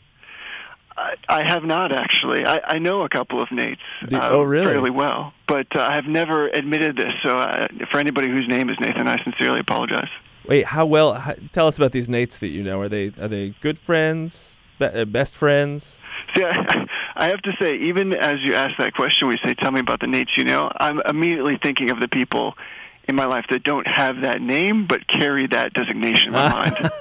I, 0.97 1.15
I 1.29 1.45
have 1.45 1.65
not 1.65 1.93
actually. 1.93 2.45
I, 2.45 2.61
I 2.65 2.79
know 2.79 3.03
a 3.03 3.09
couple 3.09 3.43
of 3.43 3.49
Nates 3.49 3.79
uh, 4.13 4.29
oh, 4.31 4.43
really? 4.43 4.67
fairly 4.67 4.91
well, 4.91 5.33
but 5.47 5.67
uh, 5.75 5.81
I 5.81 5.95
have 5.95 6.07
never 6.07 6.49
admitted 6.49 6.97
this. 6.97 7.13
So 7.23 7.39
uh, 7.39 7.69
for 7.91 7.99
anybody 7.99 8.29
whose 8.29 8.49
name 8.49 8.71
is 8.71 8.79
Nathan, 8.81 9.09
I 9.09 9.23
sincerely 9.23 9.61
apologize. 9.61 10.09
Wait, 10.47 10.67
how 10.67 10.87
well? 10.87 11.15
How, 11.15 11.35
tell 11.53 11.67
us 11.67 11.77
about 11.77 11.93
these 11.93 12.09
Nates 12.09 12.39
that 12.41 12.49
you 12.49 12.63
know. 12.63 12.81
Are 12.81 12.89
they 12.89 13.13
are 13.21 13.29
they 13.29 13.55
good 13.61 13.79
friends? 13.79 14.51
Be, 14.79 14.87
uh, 14.87 15.05
best 15.05 15.37
friends? 15.37 15.99
See, 16.37 16.45
I, 16.45 16.87
I 17.15 17.29
have 17.29 17.43
to 17.43 17.53
say, 17.61 17.77
even 17.77 18.15
as 18.15 18.41
you 18.41 18.55
ask 18.55 18.77
that 18.79 18.95
question, 18.95 19.29
we 19.29 19.39
say, 19.45 19.55
"Tell 19.55 19.71
me 19.71 19.81
about 19.81 20.01
the 20.01 20.07
Nates 20.07 20.37
you 20.37 20.45
know." 20.45 20.71
I'm 20.77 21.01
immediately 21.07 21.59
thinking 21.63 21.91
of 21.91 22.01
the 22.01 22.09
people 22.09 22.55
in 23.09 23.15
my 23.15 23.25
life 23.25 23.47
that 23.51 23.63
don't 23.63 23.87
have 23.87 24.21
that 24.23 24.41
name 24.41 24.87
but 24.87 25.07
carry 25.07 25.47
that 25.49 25.73
designation 25.75 26.29
in 26.29 26.33
my 26.33 26.91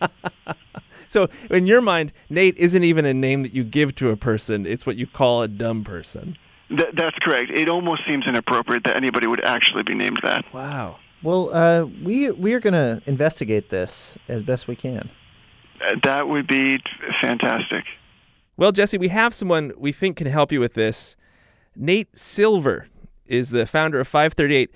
mind. 0.00 0.10
So 1.08 1.28
in 1.50 1.66
your 1.66 1.80
mind, 1.80 2.12
Nate 2.28 2.56
isn't 2.56 2.84
even 2.84 3.04
a 3.04 3.14
name 3.14 3.42
that 3.42 3.54
you 3.54 3.64
give 3.64 3.94
to 3.96 4.10
a 4.10 4.16
person. 4.16 4.66
It's 4.66 4.86
what 4.86 4.96
you 4.96 5.06
call 5.06 5.42
a 5.42 5.48
dumb 5.48 5.84
person. 5.84 6.36
Th- 6.68 6.94
that's 6.94 7.18
correct. 7.20 7.50
It 7.50 7.68
almost 7.68 8.06
seems 8.06 8.26
inappropriate 8.26 8.84
that 8.84 8.96
anybody 8.96 9.26
would 9.26 9.44
actually 9.44 9.82
be 9.82 9.94
named 9.94 10.20
that. 10.22 10.44
Wow. 10.52 10.98
Well, 11.22 11.54
uh, 11.54 11.86
we 12.02 12.30
we 12.32 12.52
are 12.52 12.60
going 12.60 12.74
to 12.74 13.02
investigate 13.06 13.70
this 13.70 14.18
as 14.28 14.42
best 14.42 14.68
we 14.68 14.76
can. 14.76 15.10
Uh, 15.80 15.96
that 16.02 16.28
would 16.28 16.46
be 16.46 16.78
t- 16.78 16.84
fantastic. 17.20 17.84
Well, 18.56 18.72
Jesse, 18.72 18.98
we 18.98 19.08
have 19.08 19.34
someone 19.34 19.72
we 19.76 19.90
think 19.90 20.16
can 20.18 20.26
help 20.26 20.52
you 20.52 20.60
with 20.60 20.74
this. 20.74 21.16
Nate 21.74 22.16
Silver 22.16 22.88
is 23.26 23.50
the 23.50 23.66
founder 23.66 23.98
of 24.00 24.06
538 24.06 24.70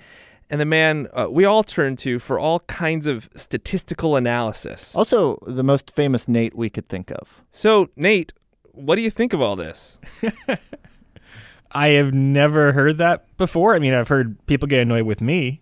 and 0.49 0.59
the 0.59 0.65
man 0.65 1.07
uh, 1.13 1.27
we 1.29 1.45
all 1.45 1.63
turn 1.63 1.95
to 1.97 2.19
for 2.19 2.39
all 2.39 2.61
kinds 2.61 3.07
of 3.07 3.29
statistical 3.35 4.15
analysis. 4.15 4.95
Also, 4.95 5.41
the 5.45 5.63
most 5.63 5.91
famous 5.91 6.27
Nate 6.27 6.55
we 6.55 6.69
could 6.69 6.87
think 6.89 7.11
of. 7.11 7.41
So, 7.51 7.89
Nate, 7.95 8.33
what 8.71 8.95
do 8.95 9.01
you 9.01 9.11
think 9.11 9.33
of 9.33 9.41
all 9.41 9.55
this? 9.55 9.99
I 11.71 11.89
have 11.89 12.13
never 12.13 12.71
heard 12.73 12.97
that 12.97 13.25
before. 13.37 13.75
I 13.75 13.79
mean, 13.79 13.93
I've 13.93 14.07
heard 14.07 14.43
people 14.47 14.67
get 14.67 14.81
annoyed 14.81 15.05
with 15.05 15.21
me 15.21 15.61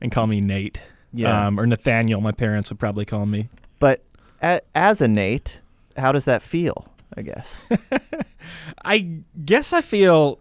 and 0.00 0.12
call 0.12 0.26
me 0.26 0.40
Nate. 0.40 0.82
Yeah. 1.12 1.46
Um, 1.46 1.58
or 1.58 1.66
Nathaniel, 1.66 2.20
my 2.20 2.32
parents 2.32 2.70
would 2.70 2.78
probably 2.78 3.04
call 3.04 3.26
me. 3.26 3.48
But 3.80 4.04
a, 4.42 4.60
as 4.74 5.00
a 5.00 5.08
Nate, 5.08 5.60
how 5.96 6.12
does 6.12 6.26
that 6.26 6.42
feel? 6.42 6.92
I 7.16 7.22
guess. 7.22 7.66
I 8.84 9.22
guess 9.44 9.72
I 9.72 9.80
feel 9.80 10.38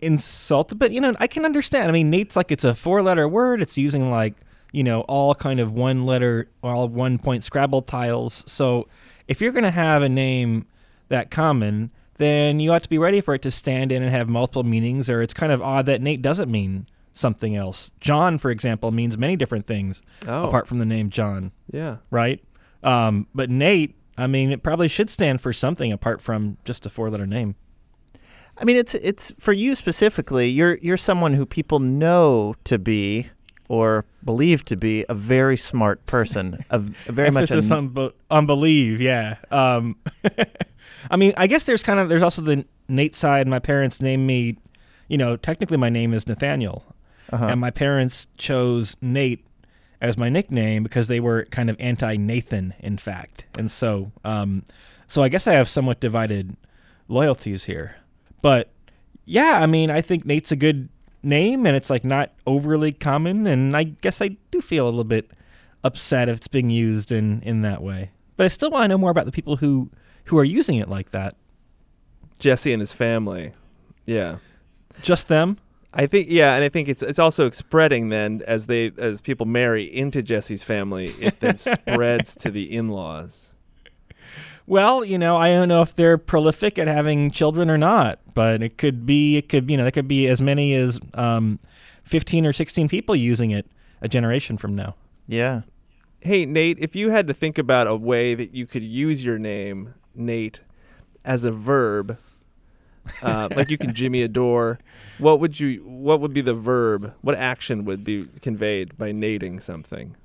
insulted, 0.00 0.78
but 0.78 0.90
you 0.92 1.00
know, 1.00 1.14
I 1.18 1.26
can 1.26 1.44
understand. 1.44 1.88
I 1.88 1.92
mean, 1.92 2.10
Nate's 2.10 2.36
like 2.36 2.50
it's 2.52 2.64
a 2.64 2.74
four-letter 2.74 3.28
word. 3.28 3.60
It's 3.62 3.76
using 3.78 4.10
like 4.10 4.34
you 4.72 4.84
know 4.84 5.02
all 5.02 5.34
kind 5.34 5.60
of 5.60 5.72
one 5.72 6.04
letter, 6.06 6.50
all 6.62 6.88
one 6.88 7.18
point 7.18 7.44
Scrabble 7.44 7.82
tiles. 7.82 8.44
So 8.50 8.88
if 9.26 9.40
you're 9.40 9.52
gonna 9.52 9.70
have 9.70 10.02
a 10.02 10.08
name 10.08 10.66
that 11.08 11.30
common, 11.30 11.90
then 12.16 12.60
you 12.60 12.72
ought 12.72 12.82
to 12.82 12.88
be 12.88 12.98
ready 12.98 13.20
for 13.20 13.34
it 13.34 13.42
to 13.42 13.50
stand 13.50 13.92
in 13.92 14.02
and 14.02 14.10
have 14.10 14.28
multiple 14.28 14.64
meanings. 14.64 15.08
Or 15.08 15.22
it's 15.22 15.34
kind 15.34 15.52
of 15.52 15.62
odd 15.62 15.86
that 15.86 16.02
Nate 16.02 16.22
doesn't 16.22 16.50
mean 16.50 16.86
something 17.12 17.56
else. 17.56 17.90
John, 18.00 18.38
for 18.38 18.50
example, 18.50 18.90
means 18.92 19.18
many 19.18 19.36
different 19.36 19.66
things 19.66 20.02
Oh, 20.26 20.44
apart 20.44 20.68
from 20.68 20.78
the 20.78 20.86
name 20.86 21.10
John, 21.10 21.50
yeah. 21.72 21.96
right? 22.10 22.42
Um, 22.84 23.26
but 23.34 23.50
Nate, 23.50 23.96
I 24.16 24.26
mean, 24.28 24.52
it 24.52 24.62
probably 24.62 24.86
should 24.86 25.10
stand 25.10 25.40
for 25.40 25.52
something 25.52 25.90
apart 25.90 26.20
from 26.22 26.58
just 26.64 26.86
a 26.86 26.90
four-letter 26.90 27.26
name. 27.26 27.56
I 28.60 28.64
mean, 28.64 28.76
it's 28.76 28.94
it's 28.94 29.32
for 29.38 29.52
you 29.52 29.74
specifically. 29.74 30.48
You're 30.48 30.78
you're 30.78 30.96
someone 30.96 31.34
who 31.34 31.46
people 31.46 31.78
know 31.78 32.54
to 32.64 32.78
be 32.78 33.30
or 33.68 34.04
believe 34.24 34.64
to 34.64 34.76
be 34.76 35.04
a 35.08 35.14
very 35.14 35.56
smart 35.56 36.04
person, 36.06 36.64
a, 36.70 36.76
a 36.76 36.78
very 36.78 37.30
much 37.30 37.50
emphasis 37.50 37.70
on, 37.70 37.88
be- 37.88 38.10
on 38.30 38.46
believe 38.46 39.00
yeah 39.00 39.36
um 39.50 39.96
i 41.10 41.16
mean 41.16 41.32
i 41.36 41.46
guess 41.46 41.64
there's 41.64 41.82
kind 41.82 42.00
of 42.00 42.08
there's 42.08 42.22
also 42.22 42.42
the 42.42 42.64
nate 42.88 43.14
side 43.14 43.46
my 43.46 43.58
parents 43.58 44.00
named 44.00 44.26
me 44.26 44.56
you 45.08 45.16
know 45.16 45.36
technically 45.36 45.76
my 45.76 45.88
name 45.88 46.12
is 46.12 46.26
nathaniel 46.26 46.84
uh-huh. 47.30 47.46
and 47.46 47.60
my 47.60 47.70
parents 47.70 48.26
chose 48.36 48.96
nate 49.00 49.44
as 50.00 50.16
my 50.16 50.28
nickname 50.28 50.82
because 50.82 51.08
they 51.08 51.20
were 51.20 51.44
kind 51.46 51.68
of 51.70 51.76
anti 51.78 52.16
nathan 52.16 52.74
in 52.80 52.96
fact 52.96 53.46
and 53.58 53.70
so 53.70 54.10
um 54.24 54.62
so 55.06 55.22
i 55.22 55.28
guess 55.28 55.46
i 55.46 55.52
have 55.52 55.68
somewhat 55.68 56.00
divided 56.00 56.56
loyalties 57.08 57.64
here 57.64 57.96
but 58.42 58.70
yeah 59.24 59.58
i 59.60 59.66
mean 59.66 59.90
i 59.90 60.00
think 60.00 60.24
nate's 60.24 60.52
a 60.52 60.56
good 60.56 60.88
name 61.22 61.66
and 61.66 61.76
it's 61.76 61.90
like 61.90 62.04
not 62.04 62.32
overly 62.46 62.92
common 62.92 63.46
and 63.46 63.76
i 63.76 63.82
guess 63.84 64.22
i 64.22 64.28
do 64.50 64.60
feel 64.60 64.84
a 64.84 64.90
little 64.90 65.04
bit 65.04 65.30
upset 65.84 66.28
if 66.28 66.36
it's 66.36 66.48
being 66.48 66.70
used 66.70 67.10
in 67.10 67.40
in 67.42 67.60
that 67.60 67.82
way 67.82 68.10
but 68.36 68.44
i 68.44 68.48
still 68.48 68.70
want 68.70 68.84
to 68.84 68.88
know 68.88 68.98
more 68.98 69.10
about 69.10 69.26
the 69.26 69.32
people 69.32 69.56
who 69.56 69.90
who 70.24 70.38
are 70.38 70.44
using 70.44 70.76
it 70.76 70.88
like 70.88 71.10
that 71.12 71.34
Jesse 72.38 72.72
and 72.72 72.80
his 72.80 72.92
family. 72.92 73.52
Yeah. 74.06 74.36
just 75.02 75.28
them 75.28 75.58
I 75.92 76.06
think 76.06 76.28
yeah, 76.30 76.54
and 76.54 76.62
I 76.62 76.68
think 76.68 76.88
it's 76.88 77.02
it's 77.02 77.18
also 77.18 77.48
spreading 77.50 78.10
then 78.10 78.42
as 78.46 78.66
they 78.66 78.92
as 78.98 79.20
people 79.20 79.46
marry 79.46 79.84
into 79.84 80.22
Jesse's 80.22 80.62
family, 80.62 81.08
it 81.18 81.40
then 81.40 81.56
spreads 81.56 82.34
to 82.36 82.50
the 82.50 82.72
in-laws. 82.74 83.54
Well 84.68 85.04
you 85.04 85.18
know 85.18 85.36
i 85.36 85.48
don't 85.50 85.68
know 85.68 85.82
if 85.82 85.96
they're 85.96 86.18
prolific 86.18 86.78
at 86.78 86.86
having 86.86 87.30
children 87.30 87.70
or 87.70 87.78
not 87.78 88.20
but 88.34 88.62
it 88.62 88.78
could 88.78 89.06
be 89.06 89.36
it 89.36 89.48
could 89.48 89.68
you 89.70 89.76
know 89.76 89.82
there 89.82 89.90
could 89.90 90.08
be 90.08 90.28
as 90.28 90.40
many 90.40 90.74
as 90.74 91.00
um 91.14 91.58
15 92.04 92.46
or 92.46 92.52
16 92.52 92.88
people 92.88 93.16
using 93.16 93.50
it 93.50 93.66
a 94.00 94.08
generation 94.08 94.56
from 94.56 94.76
now 94.76 94.94
yeah. 95.28 95.60
Hey 96.20 96.46
Nate, 96.46 96.78
if 96.80 96.96
you 96.96 97.10
had 97.10 97.28
to 97.28 97.34
think 97.34 97.58
about 97.58 97.86
a 97.86 97.94
way 97.94 98.34
that 98.34 98.54
you 98.54 98.66
could 98.66 98.82
use 98.82 99.24
your 99.24 99.38
name, 99.38 99.94
Nate, 100.14 100.60
as 101.24 101.44
a 101.44 101.52
verb, 101.52 102.18
uh, 103.22 103.48
like 103.56 103.70
you 103.70 103.78
can 103.78 103.94
Jimmy 103.94 104.22
a 104.22 104.28
door, 104.28 104.80
what 105.18 105.38
would 105.38 105.60
you? 105.60 105.82
What 105.84 106.20
would 106.20 106.32
be 106.32 106.40
the 106.40 106.54
verb? 106.54 107.14
What 107.20 107.36
action 107.36 107.84
would 107.84 108.02
be 108.02 108.26
conveyed 108.40 108.98
by 108.98 109.12
nating 109.12 109.62
something? 109.62 110.16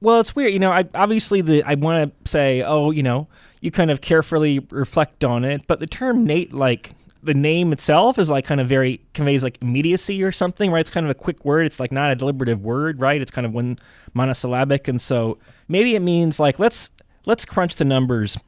Well, 0.00 0.20
it's 0.20 0.34
weird, 0.34 0.52
you 0.52 0.58
know. 0.58 0.70
I 0.70 0.86
obviously 0.94 1.40
the 1.40 1.62
I 1.64 1.74
want 1.74 2.24
to 2.24 2.30
say, 2.30 2.62
oh, 2.62 2.90
you 2.90 3.02
know, 3.02 3.28
you 3.60 3.70
kind 3.70 3.90
of 3.90 4.00
carefully 4.00 4.60
reflect 4.70 5.24
on 5.24 5.44
it, 5.44 5.66
but 5.66 5.80
the 5.80 5.86
term 5.86 6.24
Nate, 6.24 6.52
like 6.52 6.94
the 7.22 7.34
name 7.34 7.70
itself, 7.72 8.18
is 8.18 8.30
like 8.30 8.46
kind 8.46 8.60
of 8.60 8.68
very 8.68 9.02
conveys 9.12 9.44
like 9.44 9.58
immediacy 9.60 10.22
or 10.22 10.32
something, 10.32 10.70
right? 10.70 10.80
It's 10.80 10.90
kind 10.90 11.04
of 11.04 11.10
a 11.10 11.14
quick 11.14 11.44
word. 11.44 11.66
It's 11.66 11.78
like 11.78 11.92
not 11.92 12.10
a 12.10 12.14
deliberative 12.14 12.62
word, 12.62 12.98
right? 12.98 13.20
It's 13.20 13.30
kind 13.30 13.46
of 13.46 13.52
one 13.52 13.78
monosyllabic, 14.14 14.88
and 14.88 15.00
so 15.00 15.38
maybe 15.68 15.94
it 15.94 16.00
means 16.00 16.40
like 16.40 16.58
let's 16.58 16.90
let's 17.26 17.44
crunch 17.44 17.76
the 17.76 17.84
numbers 17.84 18.38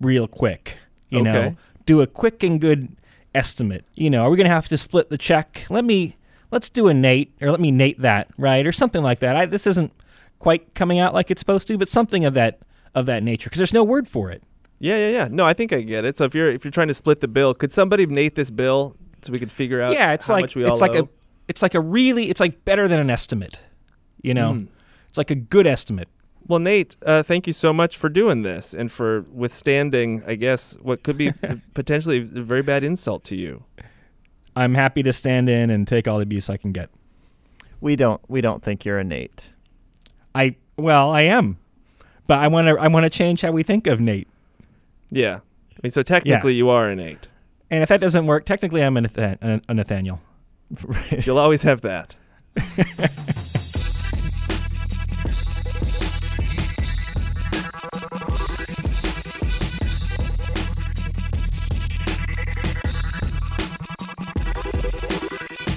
real 0.00 0.26
quick, 0.26 0.78
you 1.10 1.22
know, 1.22 1.56
do 1.84 2.00
a 2.00 2.06
quick 2.06 2.42
and 2.42 2.60
good 2.60 2.96
estimate. 3.34 3.84
You 3.94 4.08
know, 4.08 4.24
are 4.24 4.30
we 4.30 4.38
gonna 4.38 4.48
have 4.48 4.68
to 4.68 4.78
split 4.78 5.10
the 5.10 5.18
check? 5.18 5.66
Let 5.68 5.84
me 5.84 6.16
let's 6.50 6.70
do 6.70 6.88
a 6.88 6.94
Nate 6.94 7.34
or 7.42 7.50
let 7.50 7.60
me 7.60 7.70
Nate 7.70 8.00
that, 8.00 8.28
right, 8.38 8.66
or 8.66 8.72
something 8.72 9.02
like 9.02 9.18
that. 9.20 9.36
I, 9.36 9.44
this 9.44 9.66
isn't 9.66 9.92
quite 10.42 10.74
coming 10.74 10.98
out 10.98 11.14
like 11.14 11.30
it's 11.30 11.38
supposed 11.40 11.68
to, 11.68 11.78
but 11.78 11.86
something 11.88 12.24
of 12.24 12.34
that 12.34 12.58
of 12.96 13.06
that 13.06 13.22
nature 13.22 13.48
because 13.48 13.58
there's 13.58 13.72
no 13.72 13.84
word 13.84 14.08
for 14.08 14.30
it. 14.32 14.42
Yeah, 14.80 14.96
yeah, 14.96 15.08
yeah. 15.10 15.28
No, 15.30 15.46
I 15.46 15.52
think 15.54 15.72
I 15.72 15.82
get 15.82 16.04
it. 16.04 16.18
So 16.18 16.24
if 16.24 16.34
you're 16.34 16.48
if 16.50 16.64
you're 16.64 16.72
trying 16.72 16.88
to 16.88 16.94
split 16.94 17.20
the 17.20 17.28
bill, 17.28 17.54
could 17.54 17.70
somebody 17.70 18.04
Nate 18.06 18.34
this 18.34 18.50
bill 18.50 18.96
so 19.22 19.32
we 19.32 19.38
could 19.38 19.52
figure 19.52 19.80
out? 19.80 19.92
yeah, 19.92 20.12
it's 20.12 20.26
how 20.26 20.34
like 20.34 20.42
much 20.44 20.56
we 20.56 20.64
all 20.64 20.72
it's 20.72 20.80
like 20.80 20.96
owe? 20.96 21.04
a 21.04 21.08
it's 21.46 21.62
like 21.62 21.74
a 21.74 21.80
really 21.80 22.28
it's 22.28 22.40
like 22.40 22.64
better 22.64 22.88
than 22.88 22.98
an 22.98 23.08
estimate. 23.08 23.60
You 24.20 24.34
know, 24.34 24.52
Mm. 24.54 24.66
it's 25.08 25.16
like 25.18 25.30
a 25.30 25.36
good 25.36 25.66
estimate. 25.68 26.08
Well, 26.48 26.58
Nate, 26.58 26.96
uh, 27.06 27.22
thank 27.22 27.46
you 27.46 27.52
so 27.52 27.72
much 27.72 27.96
for 27.96 28.08
doing 28.08 28.42
this 28.42 28.74
and 28.74 28.90
for 28.90 29.20
withstanding, 29.32 30.24
I 30.26 30.34
guess, 30.34 30.74
what 30.82 31.04
could 31.04 31.16
be 31.16 31.30
potentially 31.74 32.18
a 32.18 32.42
very 32.42 32.62
bad 32.62 32.82
insult 32.82 33.22
to 33.30 33.36
you. 33.36 33.62
I'm 34.56 34.74
happy 34.74 35.04
to 35.04 35.12
stand 35.12 35.48
in 35.48 35.70
and 35.70 35.86
take 35.86 36.08
all 36.08 36.18
the 36.18 36.24
abuse 36.24 36.50
I 36.50 36.56
can 36.56 36.72
get. 36.72 36.90
We 37.80 37.94
don't 37.94 38.20
we 38.28 38.40
don't 38.40 38.60
think 38.62 38.84
you're 38.84 38.98
a 38.98 39.04
Nate. 39.04 39.52
I 40.34 40.56
well, 40.76 41.10
I 41.10 41.22
am, 41.22 41.58
but 42.26 42.38
I 42.38 42.48
want 42.48 42.68
to 42.68 42.78
I 42.78 42.88
want 42.88 43.04
to 43.04 43.10
change 43.10 43.42
how 43.42 43.52
we 43.52 43.62
think 43.62 43.86
of 43.86 44.00
Nate. 44.00 44.28
Yeah. 45.10 45.40
I 45.72 45.78
mean, 45.82 45.90
so 45.90 46.02
technically 46.02 46.54
you 46.54 46.68
are 46.68 46.88
a 46.88 46.96
Nate. 46.96 47.28
And 47.70 47.82
if 47.82 47.88
that 47.88 48.00
doesn't 48.00 48.26
work, 48.26 48.44
technically 48.44 48.82
I'm 48.82 48.96
a, 48.96 49.02
Nathan- 49.02 49.38
a, 49.40 49.60
a 49.68 49.74
Nathaniel. 49.74 50.20
You'll 51.24 51.38
always 51.38 51.62
have 51.62 51.80
that. 51.82 52.14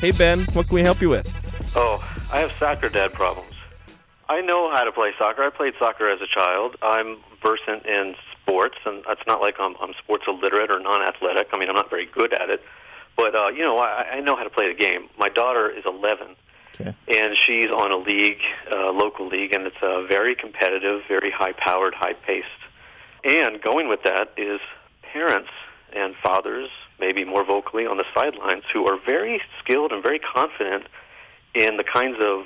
Hey 0.01 0.11
Ben, 0.11 0.39
what 0.53 0.67
can 0.67 0.75
we 0.75 0.81
help 0.81 1.01
you 1.01 1.09
with? 1.09 1.25
Oh, 1.75 1.97
I 2.31 2.39
have 2.39 2.51
soccer 2.59 2.89
dad 2.89 3.13
problems. 3.13 3.54
I 4.27 4.41
know 4.41 4.71
how 4.71 4.83
to 4.83 4.91
play 4.91 5.11
soccer. 5.17 5.43
I 5.43 5.49
played 5.49 5.73
soccer 5.77 6.09
as 6.09 6.19
a 6.21 6.27
child. 6.27 6.75
I'm 6.81 7.17
versant 7.43 7.85
in 7.85 8.15
sports, 8.41 8.77
and 8.85 9.03
it's 9.07 9.21
not 9.27 9.41
like 9.41 9.55
I'm, 9.59 9.75
I'm 9.79 9.93
sports 10.03 10.25
illiterate 10.27 10.71
or 10.71 10.79
non-athletic. 10.79 11.49
I 11.53 11.57
mean, 11.59 11.69
I'm 11.69 11.75
not 11.75 11.89
very 11.89 12.05
good 12.07 12.33
at 12.33 12.49
it, 12.49 12.63
but 13.15 13.35
uh, 13.35 13.49
you 13.51 13.59
know, 13.63 13.77
I, 13.77 14.13
I 14.13 14.19
know 14.21 14.35
how 14.35 14.43
to 14.43 14.49
play 14.49 14.67
the 14.73 14.79
game. 14.79 15.09
My 15.17 15.29
daughter 15.29 15.69
is 15.69 15.83
11, 15.85 16.35
Okay. 16.79 16.93
and 17.07 17.35
she's 17.45 17.69
on 17.69 17.91
a 17.91 17.97
league, 17.97 18.41
uh, 18.71 18.91
local 18.91 19.27
league, 19.27 19.53
and 19.53 19.65
it's 19.67 19.81
uh, 19.81 20.01
very 20.03 20.35
competitive, 20.35 21.03
very 21.07 21.31
high-powered, 21.31 21.93
high-paced. 21.93 22.47
And 23.23 23.61
going 23.61 23.87
with 23.87 24.03
that 24.03 24.33
is 24.37 24.59
parents 25.01 25.49
and 25.93 26.15
fathers, 26.21 26.69
maybe 26.99 27.23
more 27.23 27.45
vocally 27.45 27.85
on 27.85 27.97
the 27.97 28.05
sidelines, 28.13 28.63
who 28.73 28.87
are 28.87 28.99
very 29.05 29.41
skilled 29.59 29.91
and 29.91 30.03
very 30.03 30.19
confident 30.19 30.87
in 31.53 31.77
the 31.77 31.83
kinds 31.83 32.17
of 32.19 32.45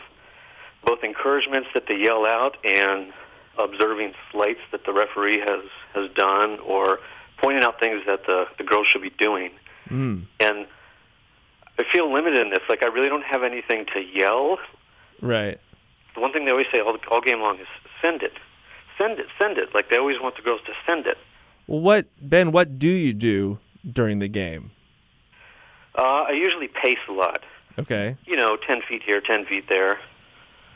both 0.86 1.04
encouragements 1.04 1.70
that 1.74 1.84
they 1.88 1.96
yell 1.98 2.26
out 2.26 2.58
and 2.66 3.12
observing 3.58 4.14
slights 4.32 4.62
that 4.72 4.86
the 4.86 4.94
referee 4.94 5.40
has 5.40 5.64
has 5.94 6.10
done, 6.16 6.60
or 6.60 7.00
pointing 7.42 7.64
out 7.64 7.80
things 7.80 8.02
that 8.08 8.26
the 8.26 8.46
the 8.58 8.64
girls 8.64 8.88
should 8.88 9.02
be 9.02 9.12
doing. 9.12 9.52
Mm, 9.90 10.26
And 10.40 10.68
I 11.80 11.84
feel 11.92 12.12
limited 12.14 12.40
in 12.40 12.50
this. 12.52 12.60
Like 12.70 12.84
I 12.84 12.88
really 12.88 13.10
don't 13.10 13.26
have 13.26 13.44
anything 13.44 13.86
to 13.94 14.00
yell. 14.02 14.58
right. 15.22 15.60
The 16.16 16.22
one 16.22 16.34
thing 16.34 16.46
they 16.46 16.52
always 16.52 16.68
say 16.72 16.80
all, 16.80 16.98
all 17.12 17.22
game 17.22 17.40
long 17.40 17.60
is 17.60 17.68
send 18.02 18.24
it, 18.24 18.34
send 18.98 19.20
it, 19.20 19.28
send 19.40 19.58
it. 19.58 19.74
Like 19.74 19.90
they 19.90 19.98
always 19.98 20.20
want 20.20 20.36
the 20.36 20.42
girls 20.42 20.62
to 20.66 20.74
send 20.86 21.06
it. 21.08 21.18
Well, 21.68 21.82
what 21.82 22.08
Ben? 22.22 22.52
What 22.52 22.80
do 22.80 22.88
you 22.90 23.14
do 23.14 23.60
during 23.90 24.20
the 24.20 24.28
game? 24.28 24.72
Uh, 25.96 26.26
I 26.30 26.32
usually 26.32 26.68
pace 26.68 26.98
a 27.10 27.12
lot. 27.12 27.44
Okay. 27.80 28.16
You 28.26 28.36
know, 28.38 28.58
ten 28.68 28.82
feet 28.88 29.02
here, 29.06 29.22
ten 29.22 29.46
feet 29.46 29.66
there. 29.70 30.00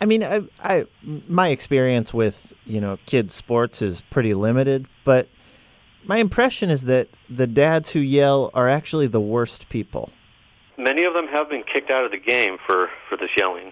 I 0.04 0.06
mean, 0.06 0.22
I, 0.22 0.42
I, 0.62 0.86
my 1.02 1.48
experience 1.48 2.14
with 2.14 2.52
you 2.66 2.82
know 2.82 3.00
kids 3.06 3.34
sports 3.34 3.82
is 3.82 4.02
pretty 4.02 4.34
limited, 4.34 4.86
but 5.06 5.30
my 6.04 6.18
impression 6.18 6.70
is 6.70 6.82
that 6.82 7.08
the 7.30 7.48
dads 7.48 7.94
who 7.94 8.02
yell 8.02 8.52
are 8.54 8.68
actually 8.68 9.08
the 9.08 9.22
worst 9.22 9.70
people. 9.70 10.12
Many 10.78 11.06
of 11.06 11.14
them 11.14 11.28
have 11.28 11.50
been 11.50 11.64
kicked 11.64 11.90
out 11.90 12.04
of 12.04 12.12
the 12.12 12.18
game 12.18 12.58
for 12.68 12.90
for 13.08 13.16
this 13.16 13.30
yelling. 13.38 13.72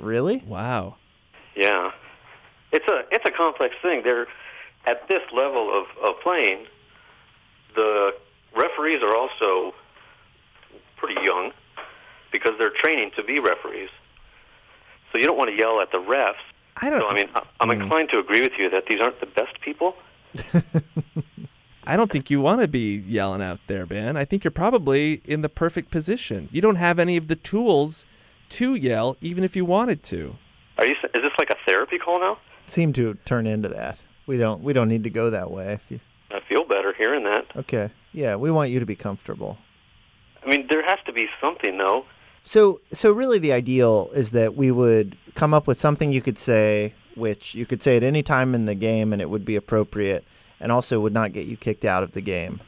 Really? 0.00 0.38
Wow. 0.46 0.96
Yeah, 1.54 1.90
it's 2.72 2.88
a 2.88 3.04
it's 3.12 3.26
a 3.26 3.30
complex 3.30 3.74
thing. 3.82 4.00
They're 4.02 4.28
at 4.86 5.06
this 5.08 5.24
level 5.30 5.78
of 5.78 5.84
of 6.02 6.18
playing. 6.22 6.68
The 7.74 8.14
referees 8.56 9.02
are 9.02 9.14
also 9.14 9.74
pretty 10.96 11.20
young 11.22 11.52
because 12.32 12.52
they're 12.58 12.70
training 12.70 13.10
to 13.16 13.22
be 13.22 13.40
referees. 13.40 13.90
So 15.12 15.18
you 15.18 15.26
don't 15.26 15.38
want 15.38 15.50
to 15.50 15.56
yell 15.56 15.80
at 15.80 15.90
the 15.92 15.98
refs. 15.98 16.34
I 16.76 16.90
don't. 16.90 17.00
So 17.00 17.08
I 17.08 17.14
mean, 17.14 17.28
I- 17.34 17.42
I'm 17.60 17.70
hmm. 17.74 17.82
inclined 17.82 18.10
to 18.10 18.18
agree 18.18 18.40
with 18.42 18.52
you 18.58 18.68
that 18.70 18.86
these 18.86 19.00
aren't 19.00 19.20
the 19.20 19.26
best 19.26 19.60
people. 19.60 19.96
I 21.88 21.96
don't 21.96 22.10
think 22.10 22.30
you 22.30 22.40
want 22.40 22.62
to 22.62 22.68
be 22.68 22.96
yelling 22.96 23.40
out 23.42 23.60
there, 23.68 23.86
Ben. 23.86 24.16
I 24.16 24.24
think 24.24 24.42
you're 24.42 24.50
probably 24.50 25.22
in 25.24 25.42
the 25.42 25.48
perfect 25.48 25.90
position. 25.92 26.48
You 26.50 26.60
don't 26.60 26.76
have 26.76 26.98
any 26.98 27.16
of 27.16 27.28
the 27.28 27.36
tools 27.36 28.04
to 28.50 28.74
yell, 28.74 29.16
even 29.20 29.44
if 29.44 29.54
you 29.54 29.64
wanted 29.64 30.02
to. 30.04 30.36
Are 30.78 30.86
you? 30.86 30.94
s- 31.00 31.10
Is 31.14 31.22
this 31.22 31.32
like 31.38 31.50
a 31.50 31.56
therapy 31.64 31.98
call 31.98 32.18
now? 32.18 32.38
Seem 32.66 32.92
to 32.94 33.14
turn 33.24 33.46
into 33.46 33.68
that. 33.68 34.00
We 34.26 34.36
don't. 34.36 34.62
We 34.62 34.72
don't 34.72 34.88
need 34.88 35.04
to 35.04 35.10
go 35.10 35.30
that 35.30 35.50
way. 35.52 35.74
If 35.74 35.88
you, 35.90 36.00
I 36.32 36.40
feel 36.48 36.64
better 36.64 36.92
hearing 36.92 37.22
that. 37.24 37.46
okay. 37.56 37.90
Yeah, 38.12 38.34
we 38.36 38.50
want 38.50 38.70
you 38.70 38.80
to 38.80 38.86
be 38.86 38.96
comfortable. 38.96 39.58
I 40.44 40.48
mean, 40.48 40.66
there 40.68 40.82
has 40.84 40.98
to 41.06 41.12
be 41.12 41.28
something 41.40 41.78
though. 41.78 42.04
So, 42.46 42.80
so 42.92 43.10
really, 43.10 43.40
the 43.40 43.52
ideal 43.52 44.08
is 44.14 44.30
that 44.30 44.54
we 44.54 44.70
would 44.70 45.18
come 45.34 45.52
up 45.52 45.66
with 45.66 45.76
something 45.76 46.12
you 46.12 46.22
could 46.22 46.38
say, 46.38 46.94
which 47.16 47.56
you 47.56 47.66
could 47.66 47.82
say 47.82 47.96
at 47.96 48.04
any 48.04 48.22
time 48.22 48.54
in 48.54 48.66
the 48.66 48.74
game, 48.76 49.12
and 49.12 49.20
it 49.20 49.28
would 49.28 49.44
be 49.44 49.56
appropriate, 49.56 50.24
and 50.60 50.70
also 50.70 51.00
would 51.00 51.12
not 51.12 51.32
get 51.32 51.46
you 51.46 51.56
kicked 51.56 51.84
out 51.84 52.04
of 52.04 52.12
the 52.12 52.20
game. 52.20 52.60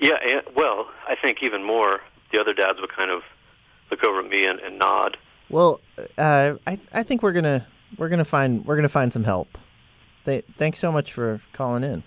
Yeah, 0.00 0.40
well, 0.56 0.88
I 1.06 1.16
think 1.20 1.42
even 1.42 1.64
more, 1.64 2.00
the 2.32 2.40
other 2.40 2.54
dads 2.54 2.80
would 2.80 2.90
kind 2.90 3.10
of 3.10 3.22
look 3.90 4.02
over 4.04 4.20
at 4.20 4.30
me 4.30 4.46
and, 4.46 4.58
and 4.60 4.78
nod. 4.78 5.18
Well, 5.50 5.80
uh, 6.16 6.54
I 6.66 6.78
I 6.92 7.02
think 7.02 7.22
we're 7.22 7.32
gonna 7.32 7.66
we're 7.98 8.08
gonna 8.08 8.24
find 8.24 8.64
we're 8.64 8.76
gonna 8.76 8.88
find 8.88 9.12
some 9.12 9.24
help. 9.24 9.58
Th- 10.24 10.46
thanks 10.56 10.78
so 10.78 10.90
much 10.90 11.12
for 11.12 11.42
calling 11.52 11.84
in. 11.84 12.04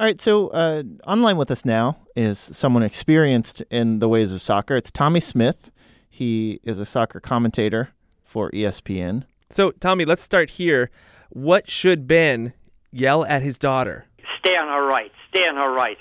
No, 0.00 0.06
you're 0.06 0.06
welcome. 0.06 0.06
All 0.06 0.06
right, 0.06 0.20
so 0.20 0.48
uh, 0.48 0.82
online 1.10 1.36
with 1.36 1.50
us 1.50 1.64
now 1.64 1.98
is 2.16 2.38
someone 2.38 2.82
experienced 2.82 3.62
in 3.70 3.98
the 3.98 4.08
ways 4.08 4.32
of 4.32 4.42
soccer. 4.42 4.76
It's 4.76 4.90
Tommy 4.90 5.20
Smyth. 5.20 5.70
He 6.08 6.60
is 6.64 6.78
a 6.78 6.84
soccer 6.84 7.20
commentator 7.20 7.90
for 8.24 8.50
ESPN. 8.50 9.24
So, 9.50 9.72
Tommy, 9.72 10.04
let's 10.04 10.22
start 10.22 10.50
here. 10.50 10.90
What 11.30 11.68
should 11.70 12.06
Ben 12.06 12.52
yell 12.92 13.24
at 13.24 13.42
his 13.42 13.58
daughter? 13.58 14.06
Stay 14.38 14.56
on 14.56 14.68
her 14.68 14.86
right. 14.86 15.12
Stay 15.30 15.46
on 15.46 15.56
her 15.56 15.70
right 15.72 15.98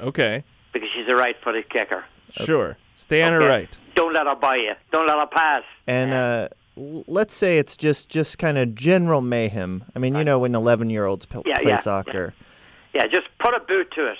Okay. 0.00 0.44
because 0.72 0.88
she's 0.94 1.08
a 1.08 1.14
right-footed 1.16 1.68
kicker. 1.70 2.04
Sure. 2.30 2.76
Stay 2.96 3.22
on 3.22 3.32
her 3.32 3.40
right. 3.40 3.68
Don't 3.94 4.12
let 4.14 4.26
her 4.26 4.34
buy 4.36 4.56
you. 4.56 4.72
Don't 4.92 5.06
let 5.06 5.18
her 5.18 5.26
pass. 5.26 5.62
And 5.86 6.14
uh, 6.14 6.48
let's 6.76 7.34
say 7.34 7.58
it's 7.58 7.76
just 7.76 8.08
just 8.08 8.38
kind 8.38 8.56
of 8.56 8.74
general 8.74 9.20
mayhem. 9.20 9.84
I 9.94 9.98
mean, 9.98 10.14
you 10.14 10.24
know, 10.24 10.38
when 10.38 10.54
11 10.54 10.88
year 10.88 11.04
olds 11.04 11.26
p- 11.26 11.42
Yeah, 11.44 11.56
play 11.58 11.72
yeah, 11.72 11.80
soccer. 11.80 12.32
Yeah, 12.38 12.41
just 12.94 13.28
put 13.38 13.54
a 13.54 13.60
boot 13.60 13.90
to 13.92 14.06
it. 14.06 14.18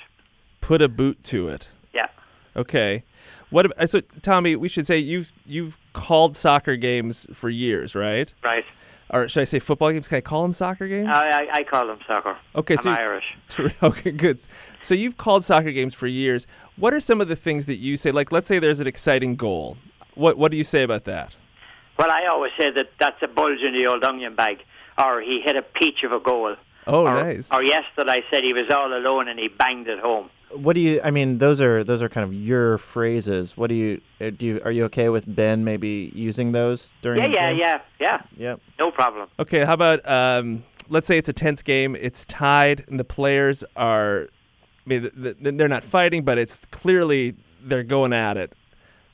Put 0.60 0.82
a 0.82 0.88
boot 0.88 1.22
to 1.24 1.48
it. 1.48 1.68
Yeah. 1.92 2.08
Okay. 2.56 3.04
What 3.50 3.66
so 3.90 4.00
Tommy, 4.22 4.56
we 4.56 4.68
should 4.68 4.86
say 4.86 4.98
you've 4.98 5.32
you've 5.44 5.76
called 5.92 6.36
soccer 6.36 6.76
games 6.76 7.26
for 7.34 7.50
years, 7.50 7.94
right? 7.94 8.32
Right. 8.42 8.64
Or 9.10 9.28
should 9.28 9.42
I 9.42 9.44
say 9.44 9.58
football 9.58 9.92
games? 9.92 10.08
Can 10.08 10.18
I 10.18 10.20
call 10.22 10.40
them 10.40 10.54
soccer 10.54 10.88
games? 10.88 11.08
I, 11.08 11.28
I, 11.28 11.48
I 11.56 11.64
call 11.64 11.86
them 11.86 11.98
soccer. 12.06 12.34
okay, 12.56 12.74
I'm 12.78 12.82
so 12.82 12.90
Irish. 12.90 13.36
okay, 13.82 14.10
good. 14.10 14.42
So 14.82 14.94
you've 14.94 15.18
called 15.18 15.44
soccer 15.44 15.70
games 15.70 15.92
for 15.92 16.06
years. 16.06 16.46
What 16.76 16.94
are 16.94 17.00
some 17.00 17.20
of 17.20 17.28
the 17.28 17.36
things 17.36 17.66
that 17.66 17.76
you 17.76 17.98
say? 17.98 18.10
Like, 18.10 18.32
let's 18.32 18.46
say 18.46 18.58
there's 18.58 18.80
an 18.80 18.86
exciting 18.86 19.36
goal. 19.36 19.76
What 20.14 20.38
what 20.38 20.50
do 20.50 20.56
you 20.56 20.64
say 20.64 20.82
about 20.82 21.04
that? 21.04 21.36
Well, 21.98 22.10
I 22.10 22.26
always 22.26 22.52
say 22.58 22.70
that 22.70 22.90
that's 22.98 23.22
a 23.22 23.28
bulge 23.28 23.60
in 23.60 23.74
the 23.74 23.86
old 23.86 24.02
onion 24.02 24.34
bag, 24.34 24.64
or 24.96 25.20
he 25.20 25.42
hit 25.42 25.56
a 25.56 25.62
peach 25.62 26.02
of 26.04 26.12
a 26.12 26.20
goal. 26.20 26.56
Oh, 26.86 27.06
or, 27.06 27.22
nice. 27.22 27.48
Or 27.50 27.62
yesterday 27.62 28.10
I 28.10 28.24
said 28.30 28.44
he 28.44 28.52
was 28.52 28.70
all 28.70 28.92
alone 28.92 29.28
and 29.28 29.38
he 29.38 29.48
banged 29.48 29.88
it 29.88 30.00
home. 30.00 30.30
What 30.54 30.74
do 30.74 30.80
you? 30.80 31.00
I 31.02 31.10
mean, 31.10 31.38
those 31.38 31.60
are 31.60 31.82
those 31.82 32.02
are 32.02 32.10
kind 32.10 32.24
of 32.24 32.34
your 32.34 32.76
phrases. 32.76 33.56
What 33.56 33.68
do 33.68 33.74
you 33.74 34.00
uh, 34.20 34.30
do? 34.30 34.46
You, 34.46 34.60
are 34.64 34.70
you 34.70 34.84
okay 34.84 35.08
with 35.08 35.24
Ben 35.34 35.64
maybe 35.64 36.12
using 36.14 36.52
those 36.52 36.92
during? 37.00 37.20
Yeah, 37.22 37.28
the 37.28 37.34
yeah, 37.34 37.50
game? 37.50 37.58
yeah, 37.58 37.80
yeah. 37.98 38.22
Yep. 38.36 38.60
No 38.78 38.90
problem. 38.90 39.28
Okay, 39.38 39.64
how 39.64 39.72
about 39.72 40.06
um, 40.06 40.64
let's 40.88 41.06
say 41.06 41.16
it's 41.16 41.28
a 41.28 41.32
tense 41.32 41.62
game, 41.62 41.96
it's 41.98 42.26
tied, 42.26 42.84
and 42.88 43.00
the 43.00 43.04
players 43.04 43.64
are, 43.76 44.28
I 44.84 44.88
mean, 44.88 45.02
th- 45.02 45.38
th- 45.42 45.56
they're 45.56 45.68
not 45.68 45.84
fighting, 45.84 46.22
but 46.22 46.36
it's 46.36 46.60
clearly 46.70 47.34
they're 47.62 47.82
going 47.82 48.12
at 48.12 48.36
it. 48.36 48.52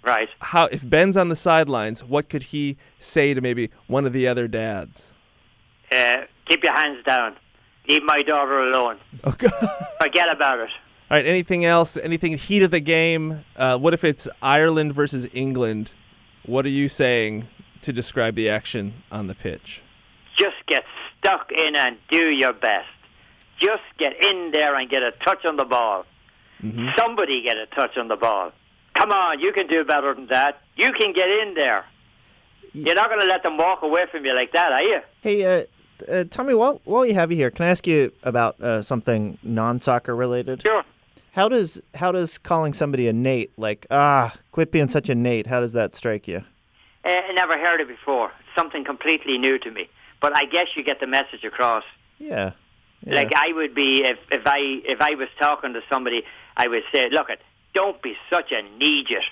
Right. 0.03 0.29
How 0.41 0.65
if 0.67 0.89
Ben's 0.89 1.17
on 1.17 1.29
the 1.29 1.37
sidelines, 1.37 2.03
what 2.03 2.29
could 2.29 2.45
he 2.45 2.77
say 2.99 3.33
to 3.35 3.41
maybe 3.41 3.71
one 3.87 4.07
of 4.07 4.13
the 4.13 4.27
other 4.27 4.49
dads? 4.49 5.13
Uh, 5.93 6.23
keep 6.47 6.65
your 6.65 6.73
hands 6.73 7.05
down. 7.05 7.37
Leave 7.89 8.03
my 8.03 8.23
daughter 8.23 8.61
alone. 8.61 8.99
Okay. 9.25 9.49
Forget 10.01 10.31
about 10.31 10.61
it. 10.61 10.71
All 11.11 11.17
right. 11.17 11.27
Anything 11.27 11.65
else? 11.65 11.97
Anything 11.97 12.37
heat 12.37 12.63
of 12.63 12.71
the 12.71 12.81
game? 12.81 13.45
Uh, 13.57 13.79
what 13.79 13.95
if 13.95 14.05
it's 14.05 14.29
Ireland 14.43 14.95
versus 14.95 15.27
England? 15.33 15.93
What 16.45 16.67
are 16.67 16.71
you 16.71 16.89
saying 16.89 17.49
to 17.83 17.93
describe 17.93 18.35
the 18.35 18.49
action 18.49 19.03
on 19.11 19.27
the 19.27 19.35
pitch? 19.35 19.83
Just 20.39 20.57
get 20.67 20.85
stuck 21.19 21.51
in 21.51 21.77
and 21.77 21.97
do 22.11 22.31
your 22.31 22.53
best. 22.53 22.89
Just 23.59 23.83
get 23.99 24.13
in 24.25 24.51
there 24.53 24.77
and 24.77 24.89
get 24.89 25.03
a 25.03 25.13
touch 25.25 25.45
on 25.45 25.57
the 25.57 25.65
ball. 25.65 26.05
Mm-hmm. 26.63 26.89
Somebody 26.97 27.43
get 27.43 27.57
a 27.57 27.67
touch 27.67 27.97
on 27.97 28.09
the 28.09 28.17
ball. 28.17 28.53
Come 28.95 29.13
on, 29.13 29.41
you 29.41 29.53
can 29.53 29.67
do 29.67 29.85
better 29.85 30.15
than 30.15 30.27
that. 30.27 30.61
You 30.77 30.93
can 30.93 31.13
get 31.13 31.29
in 31.29 31.55
there. 31.55 31.85
You're 32.73 32.95
not 32.95 33.09
going 33.09 33.21
to 33.21 33.27
let 33.27 33.43
them 33.43 33.57
walk 33.57 33.83
away 33.83 34.05
from 34.11 34.25
you 34.25 34.35
like 34.35 34.53
that, 34.53 34.73
are 34.73 34.83
you? 34.83 35.01
Hey, 35.23 35.45
uh, 35.45 35.65
uh, 36.09 36.25
Tommy, 36.31 36.55
while 36.55 36.81
while 36.85 37.07
you 37.07 37.15
have 37.15 37.31
you 37.31 37.37
here, 37.37 37.51
can 37.51 37.67
I 37.67 37.69
ask 37.69 37.87
you 37.87 38.13
about 38.23 38.61
uh, 38.61 38.83
something 38.83 39.39
non-soccer 39.43 40.15
related? 40.15 40.63
Sure. 40.63 40.85
How 41.33 41.49
does 41.49 41.81
how 41.95 42.13
does 42.13 42.39
calling 42.39 42.73
somebody 42.73 43.07
a 43.09 43.13
Nate 43.13 43.53
like 43.57 43.87
ah 43.91 44.35
quit 44.53 44.73
being 44.73 44.89
such 44.89 45.09
a 45.09 45.15
Nate? 45.15 45.47
How 45.47 45.61
does 45.61 45.73
that 45.73 45.95
strike 45.95 46.27
you? 46.27 46.45
Uh, 47.05 47.09
I 47.09 47.33
never 47.33 47.59
heard 47.59 47.81
it 47.81 47.89
before. 47.89 48.33
Something 48.57 48.85
completely 48.85 49.39
new 49.39 49.59
to 49.59 49.71
me. 49.71 49.89
But 50.21 50.37
I 50.37 50.47
guess 50.47 50.67
you 50.77 50.83
get 50.83 51.01
the 51.01 51.07
message 51.07 51.45
across. 51.45 51.85
Yeah. 52.19 52.53
yeah. 53.07 53.15
Like 53.15 53.33
I 53.37 53.53
would 53.53 53.75
be 53.75 54.05
if 54.05 54.19
if 54.31 54.43
I 54.47 54.59
if 54.85 55.01
I 55.01 55.15
was 55.15 55.29
talking 55.39 55.75
to 55.75 55.81
somebody, 55.89 56.25
I 56.57 56.67
would 56.67 56.83
say, 56.93 57.09
"Look, 57.11 57.31
it, 57.31 57.41
don't 57.73 58.01
be 58.03 58.17
such 58.31 58.51
a 58.51 58.63
idiot," 58.77 59.25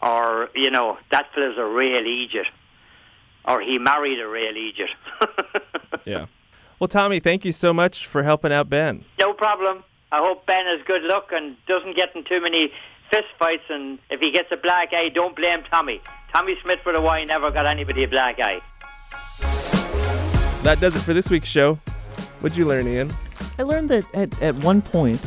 or 0.00 0.50
you 0.54 0.70
know 0.70 0.98
that 1.10 1.26
fella's 1.34 1.58
a 1.58 1.64
real 1.64 1.98
idiot, 1.98 2.46
or 3.48 3.60
he 3.60 3.78
married 3.78 4.20
a 4.20 4.28
real 4.28 4.50
idiot. 4.50 4.90
Yeah. 6.04 6.26
Well, 6.78 6.88
Tommy, 6.88 7.20
thank 7.20 7.44
you 7.44 7.52
so 7.52 7.74
much 7.74 8.06
for 8.06 8.22
helping 8.22 8.50
out 8.52 8.70
Ben. 8.70 9.04
no 9.20 9.34
problem. 9.34 9.82
I 10.10 10.18
hope 10.18 10.46
Ben 10.46 10.64
has 10.64 10.80
good 10.86 11.02
luck 11.02 11.30
and 11.32 11.56
doesn't 11.66 11.96
get 11.96 12.14
in 12.16 12.24
too 12.24 12.40
many 12.40 12.72
fist 13.10 13.26
fights. 13.38 13.64
And 13.68 13.98
if 14.08 14.20
he 14.20 14.30
gets 14.30 14.48
a 14.52 14.56
black 14.56 14.94
eye, 14.94 15.10
don't 15.10 15.36
blame 15.36 15.64
Tommy. 15.70 16.00
Tommy 16.32 16.56
Smyth 16.62 16.80
for 16.80 16.92
the 16.92 17.00
Y 17.02 17.24
never 17.24 17.50
got 17.50 17.66
anybody 17.66 18.04
a 18.04 18.08
black 18.08 18.38
eye. 18.40 18.60
That 20.62 20.78
does 20.80 20.96
it 20.96 21.00
for 21.00 21.12
this 21.12 21.28
week's 21.30 21.48
show. 21.48 21.74
What'd 22.40 22.56
you 22.56 22.64
learn, 22.66 22.86
Ian? 22.88 23.10
I 23.58 23.64
learned 23.64 23.90
that 23.90 24.06
at, 24.14 24.40
at 24.40 24.54
one 24.56 24.80
point, 24.80 25.20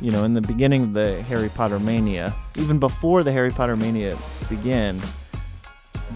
you 0.00 0.10
know, 0.10 0.24
in 0.24 0.34
the 0.34 0.42
beginning 0.42 0.82
of 0.82 0.92
the 0.92 1.22
Harry 1.22 1.48
Potter 1.48 1.78
mania, 1.78 2.34
even 2.56 2.78
before 2.78 3.22
the 3.22 3.32
Harry 3.32 3.50
Potter 3.50 3.76
mania 3.76 4.16
began, 4.50 5.00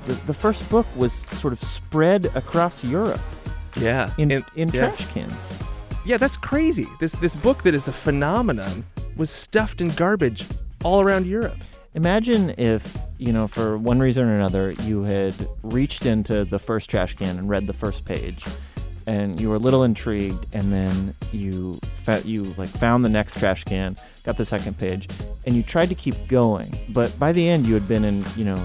the, 0.07 0.13
the 0.27 0.35
first 0.35 0.69
book 0.71 0.87
was 0.97 1.13
sort 1.33 1.53
of 1.53 1.63
spread 1.63 2.27
across 2.35 2.85
Europe 2.85 3.21
Yeah. 3.77 4.11
in, 4.19 4.31
And- 4.31 4.45
in 4.57 4.69
yeah. 4.69 4.91
trash 4.91 5.07
cans. 5.09 5.35
Yeah, 6.07 6.17
that's 6.17 6.37
crazy. 6.39 6.87
This 6.99 7.13
this 7.13 7.37
book 7.37 7.63
that 7.65 7.75
is 7.75 7.87
a 7.87 7.93
phenomenon 7.93 8.85
was 9.17 9.29
stuffed 9.29 9.81
in 9.83 9.89
garbage 9.91 10.47
all 10.83 11.01
around 11.03 11.27
Europe. 11.27 11.59
Imagine 11.95 12.55
if, 12.57 12.97
you 13.19 13.33
know, 13.33 13.47
for 13.49 13.77
one 13.77 13.99
reason 13.99 14.27
or 14.29 14.35
another, 14.37 14.73
you 14.85 15.03
had 15.03 15.35
reached 15.63 16.07
into 16.07 16.45
the 16.47 16.59
first 16.59 16.89
trash 16.89 17.15
can 17.17 17.37
and 17.39 17.49
read 17.51 17.67
the 17.67 17.73
first 17.75 18.05
page, 18.07 18.45
and 19.07 19.39
you 19.41 19.51
were 19.51 19.57
a 19.57 19.59
little 19.59 19.83
intrigued, 19.85 20.47
and 20.55 20.73
then 20.73 21.15
you 21.33 21.79
fa- 22.05 22.23
you 22.25 22.45
like 22.57 22.69
found 22.69 23.05
the 23.05 23.09
next 23.11 23.39
trash 23.39 23.65
can, 23.65 23.95
got 24.25 24.37
the 24.39 24.47
second 24.47 24.79
page, 24.79 25.07
and 25.45 25.55
you 25.55 25.63
tried 25.63 25.89
to 25.91 25.95
keep 25.95 26.15
going, 26.29 26.73
but 26.91 27.17
by 27.19 27.31
the 27.33 27.47
end 27.47 27.67
you 27.67 27.75
had 27.75 27.87
been 27.89 28.05
in, 28.05 28.25
you 28.37 28.45
know, 28.47 28.59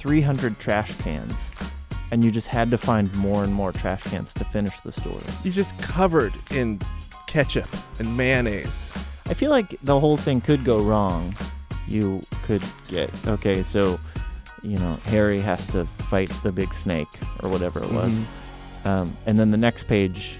300 0.00 0.58
trash 0.58 0.96
cans, 0.96 1.50
and 2.10 2.24
you 2.24 2.30
just 2.30 2.46
had 2.46 2.70
to 2.70 2.78
find 2.78 3.14
more 3.16 3.44
and 3.44 3.52
more 3.52 3.70
trash 3.70 4.02
cans 4.04 4.32
to 4.32 4.44
finish 4.46 4.80
the 4.80 4.90
story. 4.90 5.22
You're 5.44 5.52
just 5.52 5.78
covered 5.78 6.32
in 6.50 6.80
ketchup 7.26 7.68
and 7.98 8.16
mayonnaise. 8.16 8.94
I 9.26 9.34
feel 9.34 9.50
like 9.50 9.76
the 9.82 10.00
whole 10.00 10.16
thing 10.16 10.40
could 10.40 10.64
go 10.64 10.82
wrong. 10.82 11.36
You 11.86 12.22
could 12.44 12.62
get 12.88 13.10
okay, 13.26 13.62
so 13.62 14.00
you 14.62 14.78
know 14.78 14.98
Harry 15.04 15.38
has 15.38 15.66
to 15.68 15.84
fight 16.08 16.30
the 16.42 16.50
big 16.50 16.72
snake 16.72 17.08
or 17.42 17.50
whatever 17.50 17.82
it 17.82 17.92
was, 17.92 18.18
um, 18.86 19.14
and 19.26 19.36
then 19.36 19.50
the 19.50 19.58
next 19.58 19.86
page 19.86 20.38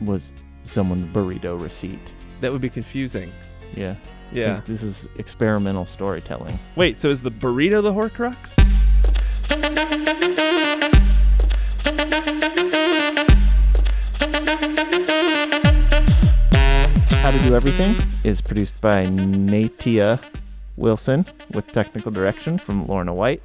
was 0.00 0.32
someone's 0.64 1.04
burrito 1.04 1.60
receipt. 1.60 2.00
That 2.40 2.52
would 2.52 2.62
be 2.62 2.70
confusing. 2.70 3.32
Yeah, 3.74 3.96
Yeah. 4.32 4.60
this 4.64 4.82
is 4.82 5.08
experimental 5.16 5.86
storytelling. 5.86 6.58
Wait, 6.74 7.00
so 7.00 7.08
is 7.08 7.22
the 7.22 7.30
burrito 7.30 7.82
the 7.82 7.92
Horcrux? 7.92 8.56
How 17.10 17.30
to 17.30 17.38
Do 17.38 17.54
Everything 17.54 17.96
is 18.24 18.40
produced 18.40 18.80
by 18.80 19.06
Natia 19.06 20.20
Wilson 20.76 21.26
with 21.52 21.66
technical 21.72 22.10
direction 22.10 22.58
from 22.58 22.86
Lorna 22.86 23.14
White. 23.14 23.42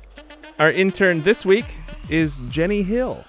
Our 0.60 0.72
intern 0.72 1.24
this 1.24 1.46
week 1.46 1.65
is 2.10 2.39
Jenny 2.50 2.84
Hill. 2.84 3.24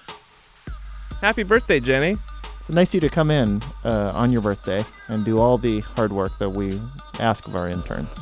Happy 1.21 1.43
birthday, 1.43 1.79
Jenny. 1.79 2.17
It's 2.63 2.69
nice 2.69 2.91
of 2.91 2.93
you 2.93 2.99
to 3.01 3.09
come 3.09 3.29
in 3.29 3.61
uh, 3.83 4.13
on 4.15 4.31
your 4.31 4.39
birthday 4.39 4.85
and 5.09 5.25
do 5.25 5.37
all 5.37 5.57
the 5.57 5.81
hard 5.81 6.13
work 6.13 6.37
that 6.37 6.51
we 6.51 6.79
ask 7.19 7.45
of 7.45 7.57
our 7.57 7.67
interns. 7.67 8.17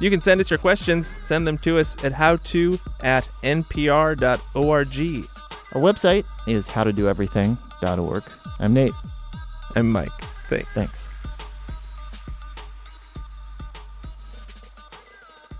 You 0.00 0.10
can 0.10 0.20
send 0.20 0.40
us 0.40 0.50
your 0.50 0.58
questions. 0.58 1.14
Send 1.22 1.46
them 1.46 1.58
to 1.58 1.78
us 1.78 1.94
at 2.02 2.12
howto 2.12 2.80
at 3.04 3.28
npr.org. 3.44 4.18
Our 4.56 5.80
website 5.80 6.24
is 6.48 6.66
howtodoeverything.org. 6.66 8.24
I'm 8.58 8.74
Nate. 8.74 8.92
I'm 9.76 9.92
Mike. 9.92 10.10
Thanks. 10.48 10.68
Thanks. 10.70 11.10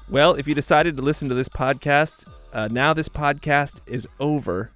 Well, 0.08 0.34
if 0.34 0.48
you 0.48 0.56
decided 0.56 0.96
to 0.96 1.02
listen 1.02 1.28
to 1.28 1.36
this 1.36 1.48
podcast, 1.48 2.26
uh, 2.52 2.66
now 2.68 2.94
this 2.94 3.08
podcast 3.08 3.80
is 3.86 4.08
over. 4.18 4.72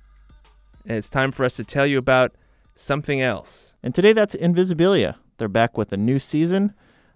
And 0.86 0.96
it's 0.96 1.08
time 1.08 1.32
for 1.32 1.44
us 1.44 1.56
to 1.56 1.64
tell 1.64 1.84
you 1.84 1.98
about 1.98 2.36
something 2.78 3.20
else. 3.20 3.74
And 3.82 3.94
today 3.94 4.12
that's 4.12 4.34
Invisibilia. 4.34 5.16
They're 5.38 5.48
back 5.48 5.76
with 5.76 5.92
a 5.92 5.96
new 5.96 6.18
season 6.18 6.74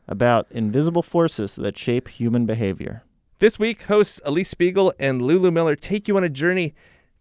about 0.08 0.50
invisible 0.50 1.02
forces 1.02 1.56
that 1.56 1.78
shape 1.78 2.08
human 2.08 2.46
behavior. 2.46 3.04
This 3.38 3.58
week, 3.58 3.82
hosts 3.82 4.20
Alix 4.24 4.50
Spiegel 4.50 4.92
and 4.98 5.22
Lulu 5.22 5.50
Miller 5.50 5.74
take 5.74 6.06
you 6.06 6.16
on 6.16 6.24
a 6.24 6.28
journey 6.28 6.74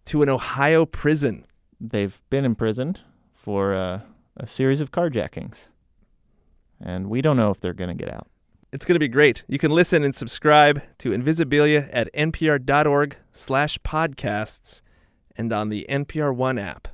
to 0.06 0.22
an 0.22 0.30
Ohio 0.30 0.86
prison. 0.86 1.46
They've 1.80 2.22
been 2.30 2.46
imprisoned 2.46 3.02
for 3.34 3.74
uh, 3.74 4.02
a 4.38 4.48
series 4.48 4.82
of 4.82 4.92
carjackings. 4.92 5.70
And 6.80 7.10
we 7.10 7.22
don't 7.22 7.38
know 7.38 7.52
if 7.52 7.60
they're 7.60 7.74
going 7.74 7.96
to 7.96 8.06
get 8.06 8.14
out. 8.14 8.28
It's 8.72 8.86
going 8.86 8.96
to 8.96 9.00
be 9.00 9.08
great. 9.08 9.44
You 9.48 9.60
can 9.60 9.72
listen 9.72 10.04
and 10.04 10.16
subscribe 10.16 10.82
to 11.00 11.10
Invisibilia 11.10 11.90
at 11.92 12.12
npr.org 12.14 13.18
slash 13.34 13.78
podcasts 13.80 14.82
and 15.36 15.52
on 15.52 15.70
the 15.70 15.86
NPR 15.90 16.36
One 16.36 16.58
app. 16.58 16.88